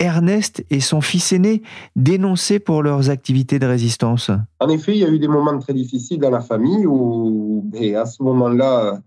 Ernest 0.01 0.65
et 0.71 0.79
son 0.79 1.01
fils 1.01 1.33
aîné 1.33 1.63
dénoncés 1.97 2.61
pour 2.61 2.85
leurs 2.85 3.11
activités 3.11 3.59
de 3.59 3.67
résistance. 3.67 4.31
En 4.61 4.69
effet, 4.69 4.93
il 4.93 4.99
y 4.99 5.05
a 5.05 5.09
eu 5.09 5.19
des 5.19 5.27
moments 5.27 5.59
très 5.59 5.75
difficiles 5.75 6.21
dans 6.21 6.31
la 6.31 6.41
famille 6.41 6.87
où, 6.87 7.69
et 7.75 7.97
à 7.97 8.07
ce 8.07 8.23
moment-là, 8.23 9.01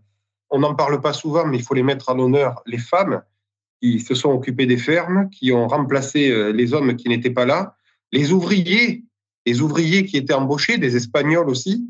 on 0.49 0.59
n'en 0.59 0.75
parle 0.75 0.99
pas 0.99 1.13
souvent, 1.13 1.45
mais 1.45 1.57
il 1.57 1.63
faut 1.63 1.75
les 1.75 1.83
mettre 1.83 2.09
à 2.09 2.13
l'honneur, 2.13 2.61
les 2.65 2.77
femmes 2.77 3.21
qui 3.81 4.01
se 4.01 4.13
sont 4.13 4.31
occupées 4.31 4.65
des 4.65 4.77
fermes, 4.77 5.29
qui 5.29 5.53
ont 5.53 5.67
remplacé 5.67 6.29
euh, 6.29 6.51
les 6.51 6.73
hommes 6.73 6.95
qui 6.95 7.07
n'étaient 7.07 7.31
pas 7.31 7.45
là, 7.45 7.75
les 8.11 8.31
ouvriers, 8.31 9.03
les 9.45 9.61
ouvriers 9.61 10.05
qui 10.05 10.17
étaient 10.17 10.33
embauchés, 10.33 10.77
des 10.77 10.95
Espagnols 10.95 11.49
aussi, 11.49 11.87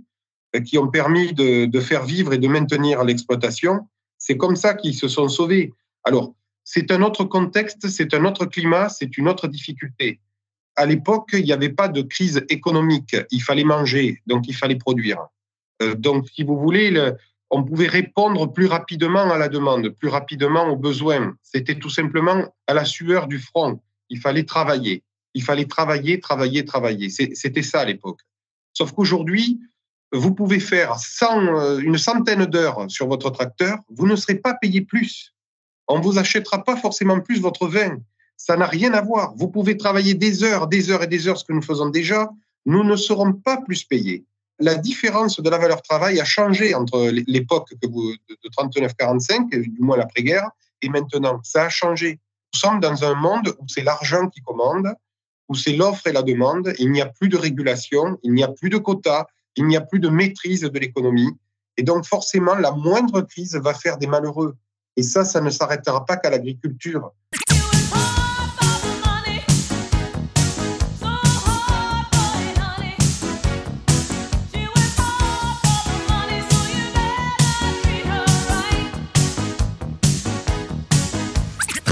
euh, 0.56 0.62
qui 0.62 0.78
ont 0.78 0.88
permis 0.88 1.34
de, 1.34 1.80
faire 1.80 2.06
vivre 2.06 2.34
et 2.34 2.38
de 2.38 2.48
maintenir 2.48 3.04
l'exploitation. 3.04 3.88
C'est 4.18 4.38
comme 4.38 4.56
ça 4.56 4.74
qu'ils 4.74 4.96
se 4.96 5.08
sont 5.08 5.28
sauvés. 5.28 5.74
Alors, 6.04 6.34
c'est 6.64 6.92
un 6.92 7.02
autre 7.02 7.24
contexte, 7.24 7.88
c'est 7.90 8.14
un 8.14 8.26
autre 8.26 8.46
climat, 8.46 8.90
c'est 8.90 9.18
une 9.18 9.28
autre 9.28 9.48
difficulté. 9.48 10.20
À 10.76 10.86
l'époque, 10.86 11.30
il 11.34 11.44
n'y 11.44 11.54
avait 11.54 11.70
pas 11.70 11.88
de 11.88 12.02
crise 12.02 12.46
économique. 12.50 13.16
Il 13.32 13.42
fallait 13.42 13.64
manger, 13.64 14.22
donc 14.28 14.48
il 14.48 14.56
fallait 14.56 14.78
produire. 14.78 15.20
Euh, 15.82 15.96
donc, 15.96 16.28
si 16.30 16.44
vous 16.44 16.58
voulez, 16.58 17.14
on 17.50 17.64
pouvait 17.64 17.88
répondre 17.88 18.52
plus 18.52 18.68
rapidement 18.68 19.30
à 19.30 19.38
la 19.38 19.50
demande, 19.50 19.90
plus 19.90 20.08
rapidement 20.08 20.68
aux 20.68 20.78
besoins. 20.78 21.36
C'était 21.42 21.78
tout 21.78 21.90
simplement 21.90 22.56
à 22.68 22.74
la 22.74 22.86
sueur 22.86 23.28
du 23.28 23.40
front. 23.40 23.82
Il 24.10 24.20
fallait 24.20 24.46
travailler. 24.46 25.04
Il 25.34 25.44
fallait 25.44 25.66
travailler, 25.66 26.20
travailler, 26.20 26.66
travailler. 26.66 27.10
C'était 27.10 27.64
ça 27.64 27.82
à 27.82 27.86
l'époque. 27.86 28.20
Sauf 28.74 28.92
qu'aujourd'hui, 28.92 29.60
vous 30.12 30.34
pouvez 30.34 30.60
faire 30.60 30.98
euh, 31.24 31.80
une 31.80 31.98
centaine 31.98 32.46
d'heures 32.46 32.90
sur 32.90 33.08
votre 33.08 33.30
tracteur, 33.30 33.80
vous 33.90 34.08
ne 34.08 34.16
serez 34.16 34.36
pas 34.36 34.54
payé 34.54 34.82
plus. 34.82 35.34
On 35.88 36.00
ne 36.00 36.04
vous 36.04 36.20
achètera 36.20 36.64
pas 36.64 36.76
forcément 36.76 37.20
plus 37.22 37.40
votre 37.40 37.68
vin. 37.68 37.98
Ça 38.36 38.58
n'a 38.58 38.66
rien 38.66 38.94
à 38.94 39.02
voir. 39.02 39.34
Vous 39.36 39.48
pouvez 39.48 39.78
travailler 39.78 40.14
des 40.14 40.44
heures, 40.44 40.68
des 40.68 40.90
heures 40.90 41.04
et 41.04 41.08
des 41.08 41.28
heures, 41.28 41.38
ce 41.38 41.46
que 41.46 41.54
nous 41.54 41.62
faisons 41.62 41.90
déjà. 41.90 42.30
Nous 42.66 42.84
ne 42.84 42.96
serons 42.96 43.34
pas 43.34 43.58
plus 43.58 43.84
payés. 43.84 44.26
La 44.60 44.76
différence 44.76 45.40
de 45.40 45.50
la 45.50 45.58
valeur 45.58 45.82
travail 45.82 46.20
a 46.20 46.26
changé 46.26 46.76
entre 46.76 47.10
l'époque 47.28 47.74
de 47.82 47.88
39-45, 47.88 49.50
du 49.50 49.82
moins 49.82 49.98
l'après-guerre, 49.98 50.50
et 50.82 50.90
maintenant. 50.90 51.40
Ça 51.44 51.66
a 51.66 51.70
changé. 51.70 52.20
Nous 52.54 52.60
sommes 52.60 52.80
dans 52.80 53.04
un 53.04 53.16
monde 53.16 53.56
où 53.60 53.66
c'est 53.68 53.84
l'argent 53.84 54.28
qui 54.28 54.42
commande, 54.42 54.94
où 55.52 55.56
c'est 55.56 55.74
l'offre 55.74 56.08
et 56.08 56.14
la 56.14 56.24
demande. 56.24 56.74
Il 56.80 56.92
n'y 56.92 57.02
a 57.02 57.08
plus 57.08 57.28
de 57.28 57.36
régulation, 57.36 58.18
il 58.24 58.32
n'y 58.32 58.42
a 58.42 58.48
plus 58.48 58.70
de 58.70 58.78
quotas, 58.78 59.26
il 59.58 59.68
n'y 59.68 59.76
a 59.76 59.82
plus 59.82 60.00
de 60.00 60.08
maîtrise 60.08 60.62
de 60.62 60.80
l'économie. 60.80 61.30
Et 61.76 61.84
donc, 61.84 62.06
forcément, 62.06 62.56
la 62.56 62.72
moindre 62.72 63.20
crise 63.22 63.58
va 63.58 63.74
faire 63.74 63.98
des 63.98 64.08
malheureux. 64.08 64.56
Et 64.96 65.04
ça, 65.04 65.26
ça 65.26 65.42
ne 65.42 65.50
s'arrêtera 65.50 66.06
pas 66.06 66.16
qu'à 66.16 66.30
l'agriculture. 66.30 67.12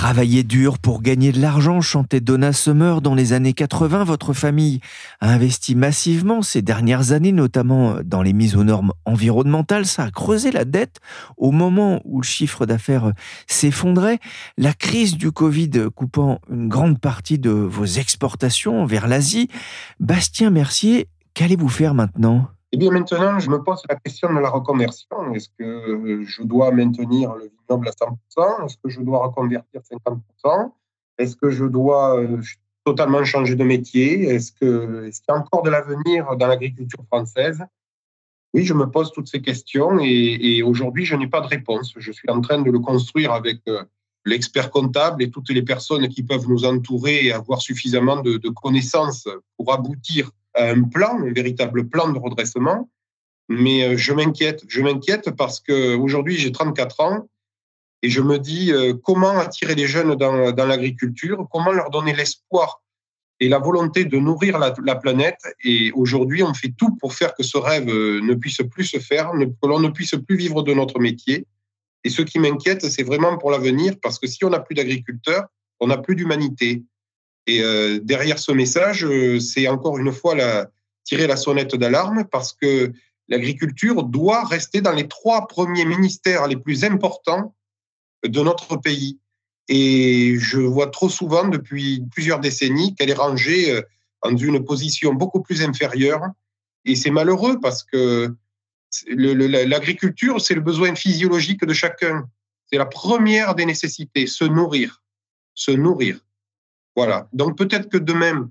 Travailler 0.10 0.42
dur 0.42 0.80
pour 0.80 1.04
gagner 1.04 1.32
de 1.32 1.40
l'argent, 1.40 1.82
chantait 1.82 2.20
Donna 2.20 2.52
Summer 2.52 3.00
dans 3.00 3.14
les 3.14 3.32
années 3.32 3.54
80. 3.54 4.06
Votre 4.06 4.34
famille 4.34 4.80
a 5.20 5.30
investi 5.30 5.76
massivement 5.76 6.42
ces 6.42 6.64
dernières 6.64 7.12
années, 7.12 7.32
notamment 7.32 7.98
dans 8.04 8.24
les 8.24 8.34
mises 8.34 8.56
aux 8.56 8.64
normes 8.64 8.92
environnementales. 9.06 9.86
Ça 9.86 10.06
a 10.06 10.10
creusé 10.10 10.50
la 10.50 10.66
dette 10.66 11.00
au 11.38 11.52
moment 11.52 12.02
où 12.06 12.22
le 12.22 12.26
chiffre 12.26 12.66
d'affaires 12.66 13.12
s'effondrait. 13.46 14.18
La 14.58 14.74
crise 14.74 15.16
du 15.16 15.32
Covid 15.32 15.70
coupant 15.94 16.40
une 16.50 16.70
grande 16.70 17.00
partie 17.00 17.38
de 17.38 17.52
vos 17.52 17.86
exportations 17.86 18.88
vers 18.88 19.08
l'Asie. 19.08 19.48
Bastien 20.00 20.50
Mercier, 20.50 21.08
qu'allez-vous 21.36 21.70
faire 21.70 21.94
maintenant? 21.94 22.50
Eh 22.72 22.78
bien, 22.78 22.92
maintenant, 22.92 23.40
je 23.40 23.50
me 23.50 23.64
pose 23.64 23.82
la 23.90 23.96
question 23.96 24.32
de 24.32 24.40
la 24.40 24.50
reconversion. 24.50 25.34
Est-ce 25.34 25.50
que 25.58 26.24
je 26.24 26.44
dois 26.44 26.72
maintenir 26.72 27.34
le 27.34 27.50
vignoble 27.50 27.88
à 27.88 27.92
100% 27.92 28.66
Est-ce 28.66 28.78
que 28.78 28.90
je 28.90 29.02
dois 29.02 29.26
reconvertir 29.26 29.82
50% 29.82 30.72
Est-ce 31.18 31.36
que 31.36 31.50
je 31.50 31.66
dois 31.66 32.20
euh, 32.20 32.40
totalement 32.86 33.24
changer 33.24 33.56
de 33.56 33.64
métier? 33.64 34.30
Est-ce 34.30 34.52
qu'il 34.52 35.10
y 35.12 35.32
a 35.32 35.36
encore 35.36 35.64
de 35.64 35.72
l'avenir 35.72 36.36
dans 36.38 36.46
l'agriculture 36.46 37.04
française? 37.08 37.64
Oui, 38.54 38.66
je 38.66 38.76
me 38.76 38.86
pose 38.86 39.12
toutes 39.14 39.28
ces 39.28 39.42
questions 39.42 39.98
et, 40.00 40.62
aujourd'hui, 40.62 41.06
je 41.06 41.16
n'ai 41.16 41.28
pas 41.28 41.42
de 41.42 41.48
réponse. 41.48 41.94
Je 41.98 42.12
suis 42.12 42.30
en 42.30 42.40
train 42.40 42.62
de 42.62 42.70
le 42.70 42.80
construire 42.80 43.32
avec 43.32 43.62
euh, 43.68 43.84
l'expert 44.26 44.70
comptable 44.70 45.24
et 45.24 45.32
toutes 45.32 45.50
les 45.50 45.64
personnes 45.64 46.08
qui 46.08 46.22
peuvent 46.22 46.48
nous 46.48 46.66
entourer 46.66 47.26
et 47.26 47.32
avoir 47.32 47.62
suffisamment 47.62 48.22
de 48.22 48.50
connaissances 48.50 49.28
pour 49.58 49.74
aboutir 49.74 50.32
un 50.60 50.84
plan, 50.84 51.20
un 51.20 51.34
véritable 51.34 51.88
plan 51.88 52.12
de 52.12 52.20
redressement. 52.20 52.90
Mais 53.50 53.84
euh, 53.84 53.98
je 53.98 54.14
m'inquiète, 54.14 54.64
je 54.68 54.82
m'inquiète 54.82 55.32
parce 55.32 55.60
qu'aujourd'hui, 55.60 56.38
j'ai 56.38 56.52
34 56.52 57.00
ans 57.02 57.30
et 58.04 58.10
je 58.10 58.22
me 58.22 58.38
dis 58.38 58.72
euh, 58.72 58.94
comment 58.94 59.38
attirer 59.40 59.76
les 59.76 59.88
jeunes 59.88 60.16
dans, 60.16 60.66
l'agriculture, 60.66 61.48
comment 61.52 61.72
leur 61.72 61.90
donner 61.90 62.14
l'espoir 62.14 62.84
et 63.40 63.50
la 63.50 63.58
volonté 63.58 64.06
de 64.06 64.18
nourrir 64.18 64.60
la, 64.60 64.74
la 64.84 64.96
planète. 64.96 65.40
Et 65.64 65.92
aujourd'hui, 65.94 66.44
on 66.44 66.54
fait 66.54 66.74
tout 66.78 66.96
pour 66.98 67.14
faire 67.14 67.34
que 67.34 67.44
ce 67.44 67.58
rêve 67.58 67.90
euh, 67.90 68.22
ne 68.22 68.36
puisse 68.36 68.62
plus 68.70 68.86
se 68.86 69.00
faire, 69.00 69.32
que 69.32 69.68
l'on 69.68 69.80
ne 69.80 69.90
puisse 69.90 70.16
plus 70.28 70.38
vivre 70.38 70.62
de 70.62 70.74
notre 70.74 71.00
métier. 71.00 71.48
Et 72.04 72.10
ce 72.10 72.22
qui 72.22 72.38
m'inquiète, 72.40 72.86
c'est 72.86 73.04
vraiment 73.04 73.38
pour 73.38 73.52
l'avenir, 73.52 73.96
parce 74.02 74.20
que 74.20 74.28
si 74.28 74.46
on 74.46 74.52
n'a 74.52 74.60
plus 74.60 74.76
d'agriculteurs, 74.76 75.46
on 75.80 75.88
n'a 75.88 75.98
plus 75.98 76.16
d'humanité. 76.16 76.84
Et 77.50 77.64
euh, 77.64 78.00
derrière 78.04 78.38
ce 78.38 78.52
message, 78.52 79.04
euh, 79.04 79.40
c'est 79.40 79.68
encore 79.68 79.98
une 79.98 80.12
fois 80.12 80.36
tirer 81.04 81.26
la 81.26 81.36
sonnette 81.36 81.76
d'alarme 81.76 82.26
parce 82.32 82.54
que 82.54 82.94
l'agriculture 83.28 84.04
doit 84.04 84.44
rester 84.46 84.82
dans 84.82 84.92
les 84.92 85.08
trois 85.08 85.48
premiers 85.48 85.86
ministères 85.86 86.46
les 86.48 86.58
plus 86.58 86.84
importants 86.84 87.56
de 88.24 88.42
notre 88.42 88.78
pays. 88.78 89.18
Et 89.68 90.36
je 90.38 90.60
vois 90.60 90.92
trop 90.92 91.10
souvent 91.10 91.48
depuis 91.48 92.06
plusieurs 92.12 92.40
décennies 92.40 92.94
qu'elle 92.94 93.10
est 93.10 93.24
rangée 93.26 93.72
euh, 93.72 93.82
dans 94.24 94.38
une 94.38 94.64
position 94.64 95.16
beaucoup 95.16 95.42
plus 95.42 95.64
inférieure. 95.64 96.22
Et 96.86 96.96
c'est 96.96 97.10
malheureux 97.10 97.60
parce 97.60 97.84
que 97.84 98.32
l'agriculture, 99.08 100.40
c'est 100.40 100.54
le 100.54 100.62
besoin 100.62 100.94
physiologique 100.94 101.66
de 101.66 101.74
chacun. 101.74 102.30
C'est 102.68 102.78
la 102.78 102.86
première 102.86 103.56
des 103.56 103.66
nécessités, 103.66 104.28
se 104.28 104.44
nourrir. 104.44 105.02
Se 105.56 105.72
nourrir. 105.72 106.20
Voilà. 106.96 107.28
Donc 107.34 107.58
peut-être 107.58 107.90
que 107.90 107.98
de 107.98 108.14
même, 108.14 108.50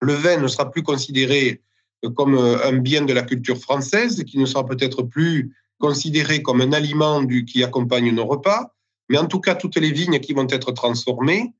le 0.00 0.14
vin 0.14 0.38
ne 0.38 0.48
sera 0.48 0.70
plus 0.70 0.82
considéré 0.82 1.62
comme 2.14 2.36
euh, 2.36 2.66
un 2.66 2.76
bien 2.76 3.02
de 3.02 3.12
la 3.12 3.22
culture 3.22 3.58
française, 3.58 4.22
qui 4.24 4.38
ne 4.38 4.46
sera 4.46 4.66
peut-être 4.66 5.02
plus 5.02 5.56
considéré 5.78 6.42
comme 6.42 6.60
un 6.60 6.72
aliment 6.72 7.26
qui 7.26 7.64
accompagne 7.64 8.10
nos 8.10 8.26
repas, 8.26 8.74
mais 9.08 9.18
en 9.18 9.26
tout 9.26 9.40
cas, 9.40 9.54
toutes 9.54 9.76
les 9.76 9.92
vignes 9.92 10.20
qui 10.20 10.32
vont 10.32 10.46
être 10.48 10.72
transformées 10.72 11.52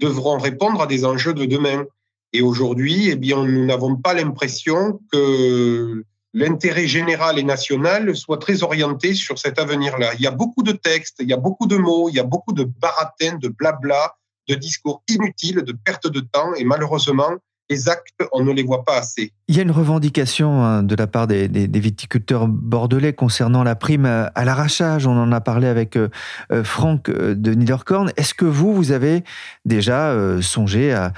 devront 0.00 0.38
répondre 0.38 0.80
à 0.80 0.86
des 0.86 1.04
enjeux 1.04 1.34
de 1.34 1.44
demain. 1.44 1.84
Et 2.32 2.42
aujourd'hui, 2.42 3.10
eh 3.10 3.16
nous 3.16 3.64
n'avons 3.64 3.96
pas 3.96 4.14
l'impression 4.14 5.00
que 5.12 6.04
l'intérêt 6.32 6.88
général 6.88 7.38
et 7.38 7.44
national 7.44 8.16
soit 8.16 8.38
très 8.38 8.62
orienté 8.64 9.14
sur 9.14 9.38
cet 9.38 9.58
avenir-là. 9.58 10.14
Il 10.14 10.20
y 10.20 10.26
a 10.26 10.32
beaucoup 10.32 10.64
de 10.64 10.72
textes, 10.72 11.18
il 11.20 11.28
y 11.28 11.32
a 11.32 11.36
beaucoup 11.36 11.66
de 11.66 11.76
mots, 11.76 12.08
il 12.08 12.16
y 12.16 12.20
a 12.20 12.24
beaucoup 12.24 12.52
de 12.52 12.64
baratins, 12.64 13.38
de 13.38 13.48
blabla, 13.48 14.16
de 14.48 14.54
discours 14.54 15.02
inutiles, 15.08 15.62
de 15.62 15.72
perte 15.72 16.06
de 16.06 16.20
temps, 16.20 16.54
et 16.54 16.64
malheureusement, 16.64 17.38
les 17.70 17.88
actes, 17.88 18.14
on 18.32 18.44
ne 18.44 18.52
les 18.52 18.62
voit 18.62 18.84
pas 18.84 18.98
assez. 18.98 19.32
Il 19.48 19.56
y 19.56 19.58
a 19.58 19.62
une 19.62 19.70
revendication 19.70 20.62
hein, 20.62 20.82
de 20.82 20.94
la 20.94 21.06
part 21.06 21.26
des, 21.26 21.48
viticulteurs 21.48 22.46
bordelais 22.46 23.12
concernant 23.12 23.62
la 23.62 23.74
prime 23.74 24.04
à 24.06 24.44
l'arrachage. 24.44 25.06
On 25.06 25.16
en 25.16 25.32
a 25.32 25.40
parlé 25.40 25.66
avec 25.66 25.96
euh, 25.96 26.08
euh, 26.52 26.62
Franck 26.62 27.08
euh, 27.08 27.34
de 27.34 27.54
Niederkorn. 27.54 28.12
Est-ce 28.16 28.34
que 28.34 28.44
vous, 28.44 28.74
vous 28.74 28.92
avez 28.92 29.24
déjà 29.64 30.14
songé 30.42 30.92
à, 30.92 31.12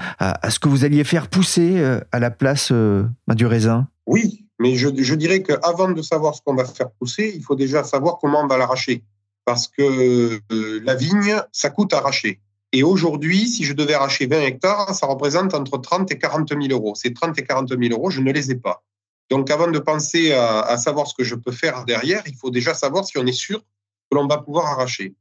ce 0.49 0.59
que 0.59 0.69
vous 0.69 0.85
alliez 0.85 1.03
faire 1.03 1.27
pousser 1.27 1.83
à 2.11 2.19
la 2.19 2.31
place 2.31 2.71
du 2.71 3.45
raisin? 3.45 3.87
Oui, 4.05 4.45
mais 4.59 4.75
je, 4.75 4.89
je 4.97 5.15
dirais 5.15 5.43
qu'avant 5.43 5.91
de 5.91 6.01
savoir 6.01 6.35
ce 6.35 6.41
qu'on 6.43 6.55
va 6.55 6.65
faire 6.65 6.89
pousser, 6.91 7.33
il 7.35 7.43
faut 7.43 7.55
déjà 7.55 7.83
savoir 7.83 8.17
comment 8.19 8.41
on 8.43 8.47
va 8.47 8.57
l'arracher. 8.57 9.03
Parce 9.45 9.67
que 9.67 10.39
la 10.83 10.95
vigne, 10.95 11.35
ça 11.51 11.69
coûte 11.69 11.93
à 11.93 11.97
arracher. 11.97 12.39
Et 12.73 12.83
aujourd'hui, 12.83 13.47
si 13.47 13.63
je 13.63 13.73
devais 13.73 13.93
arracher 13.93 14.27
20 14.27 14.41
hectares, 14.41 14.93
ça 14.93 15.07
représente 15.07 15.53
entre 15.53 15.77
30 15.77 16.11
et 16.11 16.17
40 16.17 16.49
000 16.49 16.63
euros. 16.71 16.95
Ces 16.95 17.13
30 17.13 17.37
et 17.39 17.43
40 17.43 17.69
000 17.69 17.81
euros, 17.91 18.09
je 18.09 18.21
ne 18.21 18.31
les 18.31 18.51
ai 18.51 18.55
pas. 18.55 18.83
Donc, 19.29 19.49
avant 19.51 19.69
de 19.69 19.79
penser 19.79 20.31
à, 20.33 20.77
savoir 20.77 21.07
ce 21.07 21.13
que 21.13 21.23
je 21.23 21.35
peux 21.35 21.51
faire 21.51 21.85
derrière, 21.85 22.23
il 22.25 22.35
faut 22.35 22.49
déjà 22.49 22.73
savoir 22.73 23.05
si 23.05 23.17
on 23.17 23.25
est 23.25 23.31
sûr 23.31 23.59
que 23.59 24.15
l'on 24.15 24.27
va 24.27 24.37
pouvoir 24.37 24.67
arracher. 24.67 25.15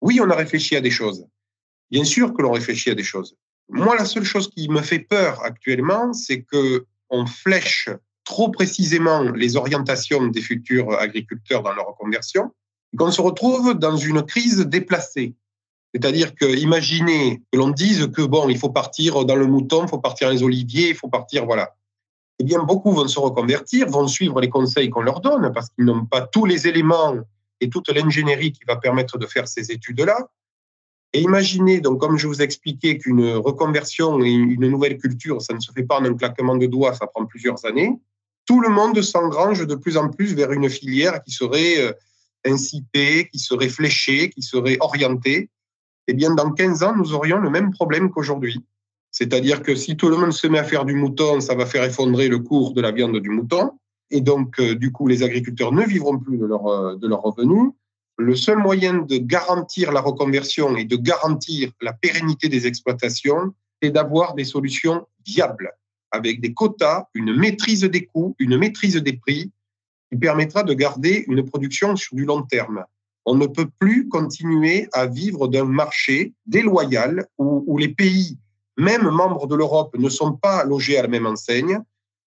Oui, 0.00 0.20
on 0.22 0.30
a 0.30 0.34
réfléchi 0.34 0.76
à 0.76 0.80
des 0.80 0.90
choses. 0.90 1.26
Bien 1.90 2.04
sûr 2.04 2.34
que 2.34 2.42
l'on 2.42 2.52
réfléchit 2.52 2.90
à 2.90 2.94
des 2.94 3.04
choses. 3.04 3.36
Moi, 3.68 3.96
la 3.96 4.04
seule 4.04 4.24
chose 4.24 4.50
qui 4.50 4.68
me 4.68 4.82
fait 4.82 4.98
peur 4.98 5.42
actuellement, 5.42 6.12
c'est 6.12 6.42
que 6.42 6.86
on 7.08 7.26
flèche 7.26 7.88
trop 8.24 8.50
précisément 8.50 9.22
les 9.22 9.56
orientations 9.56 10.26
des 10.26 10.42
futurs 10.42 10.92
agriculteurs 10.98 11.62
dans 11.62 11.72
leur 11.72 11.86
reconversion, 11.86 12.52
qu'on 12.98 13.10
se 13.10 13.20
retrouve 13.20 13.74
dans 13.74 13.96
une 13.96 14.22
crise 14.22 14.60
déplacée. 14.60 15.34
C'est-à-dire 15.94 16.34
que 16.34 16.44
imaginez 16.44 17.42
que 17.50 17.58
l'on 17.58 17.70
dise 17.70 18.08
que 18.08 18.22
bon, 18.22 18.48
il 18.48 18.58
faut 18.58 18.70
partir 18.70 19.24
dans 19.24 19.36
le 19.36 19.46
mouton, 19.46 19.84
il 19.84 19.88
faut 19.88 19.98
partir 19.98 20.28
dans 20.28 20.34
les 20.34 20.42
oliviers, 20.42 20.90
il 20.90 20.94
faut 20.94 21.08
partir, 21.08 21.46
voilà. 21.46 21.74
Eh 22.38 22.44
bien, 22.44 22.62
beaucoup 22.62 22.92
vont 22.92 23.08
se 23.08 23.18
reconvertir, 23.18 23.88
vont 23.88 24.06
suivre 24.06 24.40
les 24.40 24.50
conseils 24.50 24.90
qu'on 24.90 25.00
leur 25.00 25.20
donne 25.20 25.52
parce 25.54 25.70
qu'ils 25.70 25.86
n'ont 25.86 26.04
pas 26.04 26.20
tous 26.20 26.44
les 26.44 26.66
éléments 26.66 27.14
et 27.60 27.70
toute 27.70 27.88
l'ingénierie 27.88 28.52
qui 28.52 28.64
va 28.66 28.76
permettre 28.76 29.16
de 29.16 29.26
faire 29.26 29.48
ces 29.48 29.70
études-là. 29.72 30.28
Et 31.12 31.20
imaginez, 31.20 31.80
donc, 31.80 31.98
comme 31.98 32.18
je 32.18 32.26
vous 32.26 32.42
expliquais, 32.42 32.98
qu'une 32.98 33.36
reconversion 33.36 34.22
et 34.22 34.30
une 34.30 34.68
nouvelle 34.68 34.98
culture, 34.98 35.40
ça 35.40 35.54
ne 35.54 35.60
se 35.60 35.72
fait 35.72 35.84
pas 35.84 35.98
en 35.98 36.04
un 36.04 36.14
claquement 36.14 36.56
de 36.56 36.66
doigts, 36.66 36.92
ça 36.92 37.06
prend 37.06 37.24
plusieurs 37.24 37.64
années. 37.64 37.90
Tout 38.44 38.60
le 38.60 38.68
monde 38.68 39.00
s'engrange 39.00 39.66
de 39.66 39.74
plus 39.74 39.96
en 39.96 40.10
plus 40.10 40.34
vers 40.34 40.52
une 40.52 40.68
filière 40.68 41.22
qui 41.22 41.30
serait 41.30 41.80
euh, 41.80 41.92
incitée, 42.44 43.28
qui 43.32 43.38
serait 43.38 43.70
fléchée, 43.70 44.28
qui 44.28 44.42
serait 44.42 44.76
orientée. 44.80 45.48
Eh 46.08 46.14
bien, 46.14 46.34
dans 46.34 46.52
15 46.52 46.82
ans, 46.82 46.96
nous 46.96 47.14
aurions 47.14 47.38
le 47.38 47.50
même 47.50 47.70
problème 47.70 48.10
qu'aujourd'hui. 48.10 48.64
C'est-à-dire 49.10 49.62
que 49.62 49.74
si 49.74 49.96
tout 49.96 50.08
le 50.08 50.16
monde 50.16 50.32
se 50.32 50.46
met 50.46 50.58
à 50.58 50.64
faire 50.64 50.84
du 50.84 50.94
mouton, 50.94 51.40
ça 51.40 51.54
va 51.54 51.66
faire 51.66 51.84
effondrer 51.84 52.28
le 52.28 52.38
cours 52.38 52.74
de 52.74 52.80
la 52.80 52.92
viande 52.92 53.18
du 53.18 53.30
mouton. 53.30 53.72
Et 54.10 54.20
donc, 54.20 54.60
euh, 54.60 54.74
du 54.74 54.92
coup, 54.92 55.08
les 55.08 55.22
agriculteurs 55.22 55.72
ne 55.72 55.84
vivront 55.84 56.18
plus 56.18 56.38
de 56.38 56.44
leur, 56.44 56.66
euh, 56.66 56.96
leurs 57.02 57.22
revenus. 57.22 57.72
Le 58.18 58.36
seul 58.36 58.58
moyen 58.58 58.94
de 58.94 59.18
garantir 59.18 59.92
la 59.92 60.00
reconversion 60.00 60.76
et 60.76 60.84
de 60.84 60.96
garantir 60.96 61.70
la 61.80 61.92
pérennité 61.92 62.48
des 62.48 62.66
exploitations, 62.66 63.52
c'est 63.82 63.90
d'avoir 63.90 64.34
des 64.34 64.44
solutions 64.44 65.06
viables, 65.26 65.72
avec 66.10 66.40
des 66.40 66.54
quotas, 66.54 67.06
une 67.14 67.34
maîtrise 67.34 67.82
des 67.82 68.06
coûts, 68.06 68.34
une 68.38 68.56
maîtrise 68.56 68.96
des 68.96 69.12
prix, 69.14 69.52
qui 70.10 70.18
permettra 70.18 70.62
de 70.62 70.72
garder 70.72 71.24
une 71.28 71.44
production 71.44 71.96
sur 71.96 72.14
du 72.16 72.24
long 72.24 72.42
terme. 72.42 72.84
On 73.28 73.34
ne 73.34 73.48
peut 73.48 73.68
plus 73.80 74.08
continuer 74.08 74.88
à 74.92 75.06
vivre 75.06 75.48
d'un 75.48 75.64
marché 75.64 76.32
déloyal 76.46 77.26
où, 77.38 77.76
les 77.76 77.88
pays 77.88 78.38
même 78.78 79.08
membres 79.10 79.48
de 79.48 79.56
l'Europe, 79.56 79.96
ne 79.98 80.08
sont 80.08 80.32
pas 80.32 80.64
logés 80.64 80.96
à 80.96 81.02
la 81.02 81.08
même 81.08 81.26
enseigne, 81.26 81.80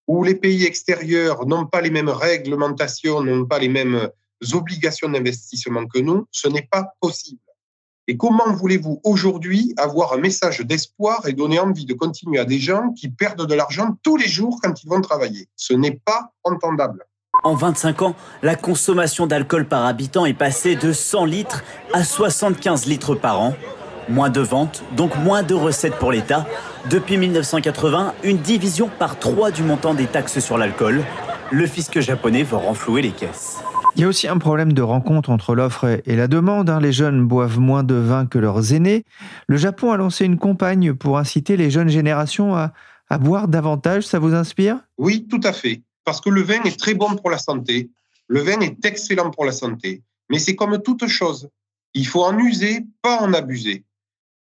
où 0.07 0.23
les 0.23 0.35
pays 0.35 0.65
extérieurs 0.65 1.45
n'ont 1.45 1.65
pas 1.65 1.81
les 1.81 1.89
mêmes 1.89 2.09
réglementations, 2.09 3.21
n'ont 3.21 3.45
pas 3.45 3.59
les 3.59 3.69
mêmes 3.69 4.09
obligations 4.53 5.07
d'investissement 5.07 5.85
que 5.85 5.99
nous, 5.99 6.25
ce 6.31 6.49
n'est 6.49 6.67
pas 6.69 6.93
possible. 6.99 7.41
Et 8.07 8.17
comment 8.17 8.51
voulez-vous 8.51 8.99
aujourd'hui 9.03 9.73
avoir 9.77 10.13
un 10.13 10.17
message 10.17 10.61
d'espoir 10.61 11.27
et 11.27 11.33
donner 11.33 11.59
envie 11.59 11.85
de 11.85 11.93
continuer 11.93 12.39
à 12.39 12.45
des 12.45 12.57
gens 12.57 12.91
qui 12.93 13.07
perdent 13.07 13.45
de 13.45 13.53
l'argent 13.53 13.95
tous 14.01 14.17
les 14.17 14.27
jours 14.27 14.59
quand 14.61 14.83
ils 14.83 14.89
vont 14.89 14.99
travailler? 14.99 15.47
Ce 15.55 15.73
n'est 15.73 16.01
pas 16.03 16.33
entendable. 16.43 17.05
En 17.43 17.55
25 17.55 18.01
ans, 18.01 18.15
la 18.43 18.55
consommation 18.55 19.25
d'alcool 19.25 19.65
par 19.65 19.85
habitant 19.85 20.25
est 20.25 20.33
passée 20.33 20.75
de 20.75 20.91
100 20.91 21.25
litres 21.25 21.63
à 21.93 22.03
75 22.03 22.85
litres 22.85 23.15
par 23.15 23.39
an. 23.39 23.55
Moins 24.09 24.29
de 24.29 24.41
ventes, 24.41 24.83
donc 24.97 25.15
moins 25.17 25.41
de 25.43 25.53
recettes 25.53 25.95
pour 25.95 26.11
l'État. 26.11 26.45
Depuis 26.89 27.17
1980, 27.17 28.13
une 28.23 28.37
division 28.37 28.89
par 28.99 29.19
trois 29.19 29.51
du 29.51 29.63
montant 29.63 29.93
des 29.93 30.07
taxes 30.07 30.39
sur 30.39 30.57
l'alcool. 30.57 31.03
Le 31.51 31.65
fisc 31.65 31.99
japonais 32.01 32.43
veut 32.43 32.57
renflouer 32.57 33.01
les 33.01 33.11
caisses. 33.11 33.59
Il 33.95 34.01
y 34.01 34.05
a 34.05 34.07
aussi 34.07 34.27
un 34.27 34.37
problème 34.37 34.73
de 34.73 34.81
rencontre 34.81 35.29
entre 35.29 35.55
l'offre 35.55 36.01
et 36.05 36.15
la 36.15 36.27
demande. 36.27 36.69
Hein. 36.69 36.79
Les 36.81 36.91
jeunes 36.91 37.25
boivent 37.25 37.59
moins 37.59 37.83
de 37.83 37.95
vin 37.95 38.25
que 38.25 38.37
leurs 38.37 38.73
aînés. 38.73 39.03
Le 39.47 39.57
Japon 39.57 39.91
a 39.91 39.97
lancé 39.97 40.25
une 40.25 40.37
campagne 40.37 40.93
pour 40.93 41.17
inciter 41.17 41.55
les 41.57 41.71
jeunes 41.71 41.89
générations 41.89 42.55
à, 42.55 42.73
à 43.09 43.17
boire 43.17 43.47
davantage. 43.47 44.03
Ça 44.03 44.19
vous 44.19 44.33
inspire? 44.33 44.77
Oui, 44.97 45.25
tout 45.29 45.41
à 45.43 45.53
fait. 45.53 45.81
Parce 46.09 46.21
que 46.21 46.31
le 46.31 46.41
vin 46.41 46.63
est 46.63 46.79
très 46.79 46.95
bon 46.95 47.15
pour 47.17 47.29
la 47.29 47.37
santé. 47.37 47.91
Le 48.27 48.39
vin 48.41 48.59
est 48.61 48.83
excellent 48.83 49.29
pour 49.29 49.45
la 49.45 49.51
santé. 49.51 50.01
Mais 50.31 50.39
c'est 50.39 50.55
comme 50.55 50.81
toute 50.81 51.05
chose. 51.05 51.49
Il 51.93 52.07
faut 52.07 52.23
en 52.23 52.35
user, 52.39 52.79
pas 53.03 53.21
en 53.21 53.31
abuser. 53.31 53.83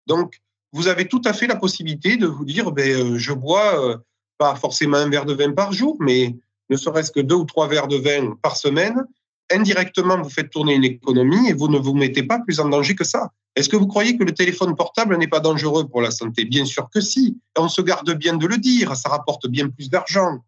Donc, 0.05 0.39
vous 0.71 0.87
avez 0.87 1.09
tout 1.09 1.21
à 1.25 1.33
fait 1.33 1.45
la 1.45 1.57
possibilité 1.57 2.15
de 2.15 2.25
vous 2.25 2.45
dire, 2.45 2.71
ben, 2.71 2.89
euh, 2.89 3.17
je 3.17 3.33
bois 3.33 3.85
euh, 3.85 3.97
pas 4.37 4.55
forcément 4.55 4.95
un 4.95 5.09
verre 5.09 5.25
de 5.25 5.33
vin 5.33 5.51
par 5.51 5.73
jour, 5.73 5.97
mais 5.99 6.37
ne 6.69 6.77
serait-ce 6.77 7.11
que 7.11 7.19
deux 7.19 7.35
ou 7.35 7.43
trois 7.43 7.67
verres 7.67 7.89
de 7.89 7.97
vin 7.97 8.37
par 8.41 8.55
semaine. 8.55 9.03
Indirectement, 9.51 10.21
vous 10.21 10.29
faites 10.29 10.51
tourner 10.51 10.75
une 10.75 10.85
économie 10.85 11.49
et 11.49 11.53
vous 11.53 11.67
ne 11.67 11.79
vous 11.79 11.93
mettez 11.93 12.23
pas 12.23 12.39
plus 12.39 12.61
en 12.61 12.69
danger 12.69 12.95
que 12.95 13.03
ça. 13.03 13.33
Est-ce 13.57 13.67
que 13.67 13.75
vous 13.75 13.87
croyez 13.87 14.17
que 14.17 14.23
le 14.23 14.33
téléphone 14.33 14.73
portable 14.73 15.17
n'est 15.17 15.27
pas 15.27 15.41
dangereux 15.41 15.85
pour 15.85 16.01
la 16.01 16.11
santé? 16.11 16.45
Bien 16.45 16.63
sûr 16.63 16.87
que 16.89 17.01
si. 17.01 17.37
On 17.57 17.67
se 17.67 17.81
garde 17.81 18.09
bien 18.13 18.37
de 18.37 18.47
le 18.47 18.57
dire. 18.57 18.95
Ça 18.95 19.09
rapporte 19.09 19.47
bien 19.47 19.67
plus 19.67 19.89
d'argent. 19.89 20.39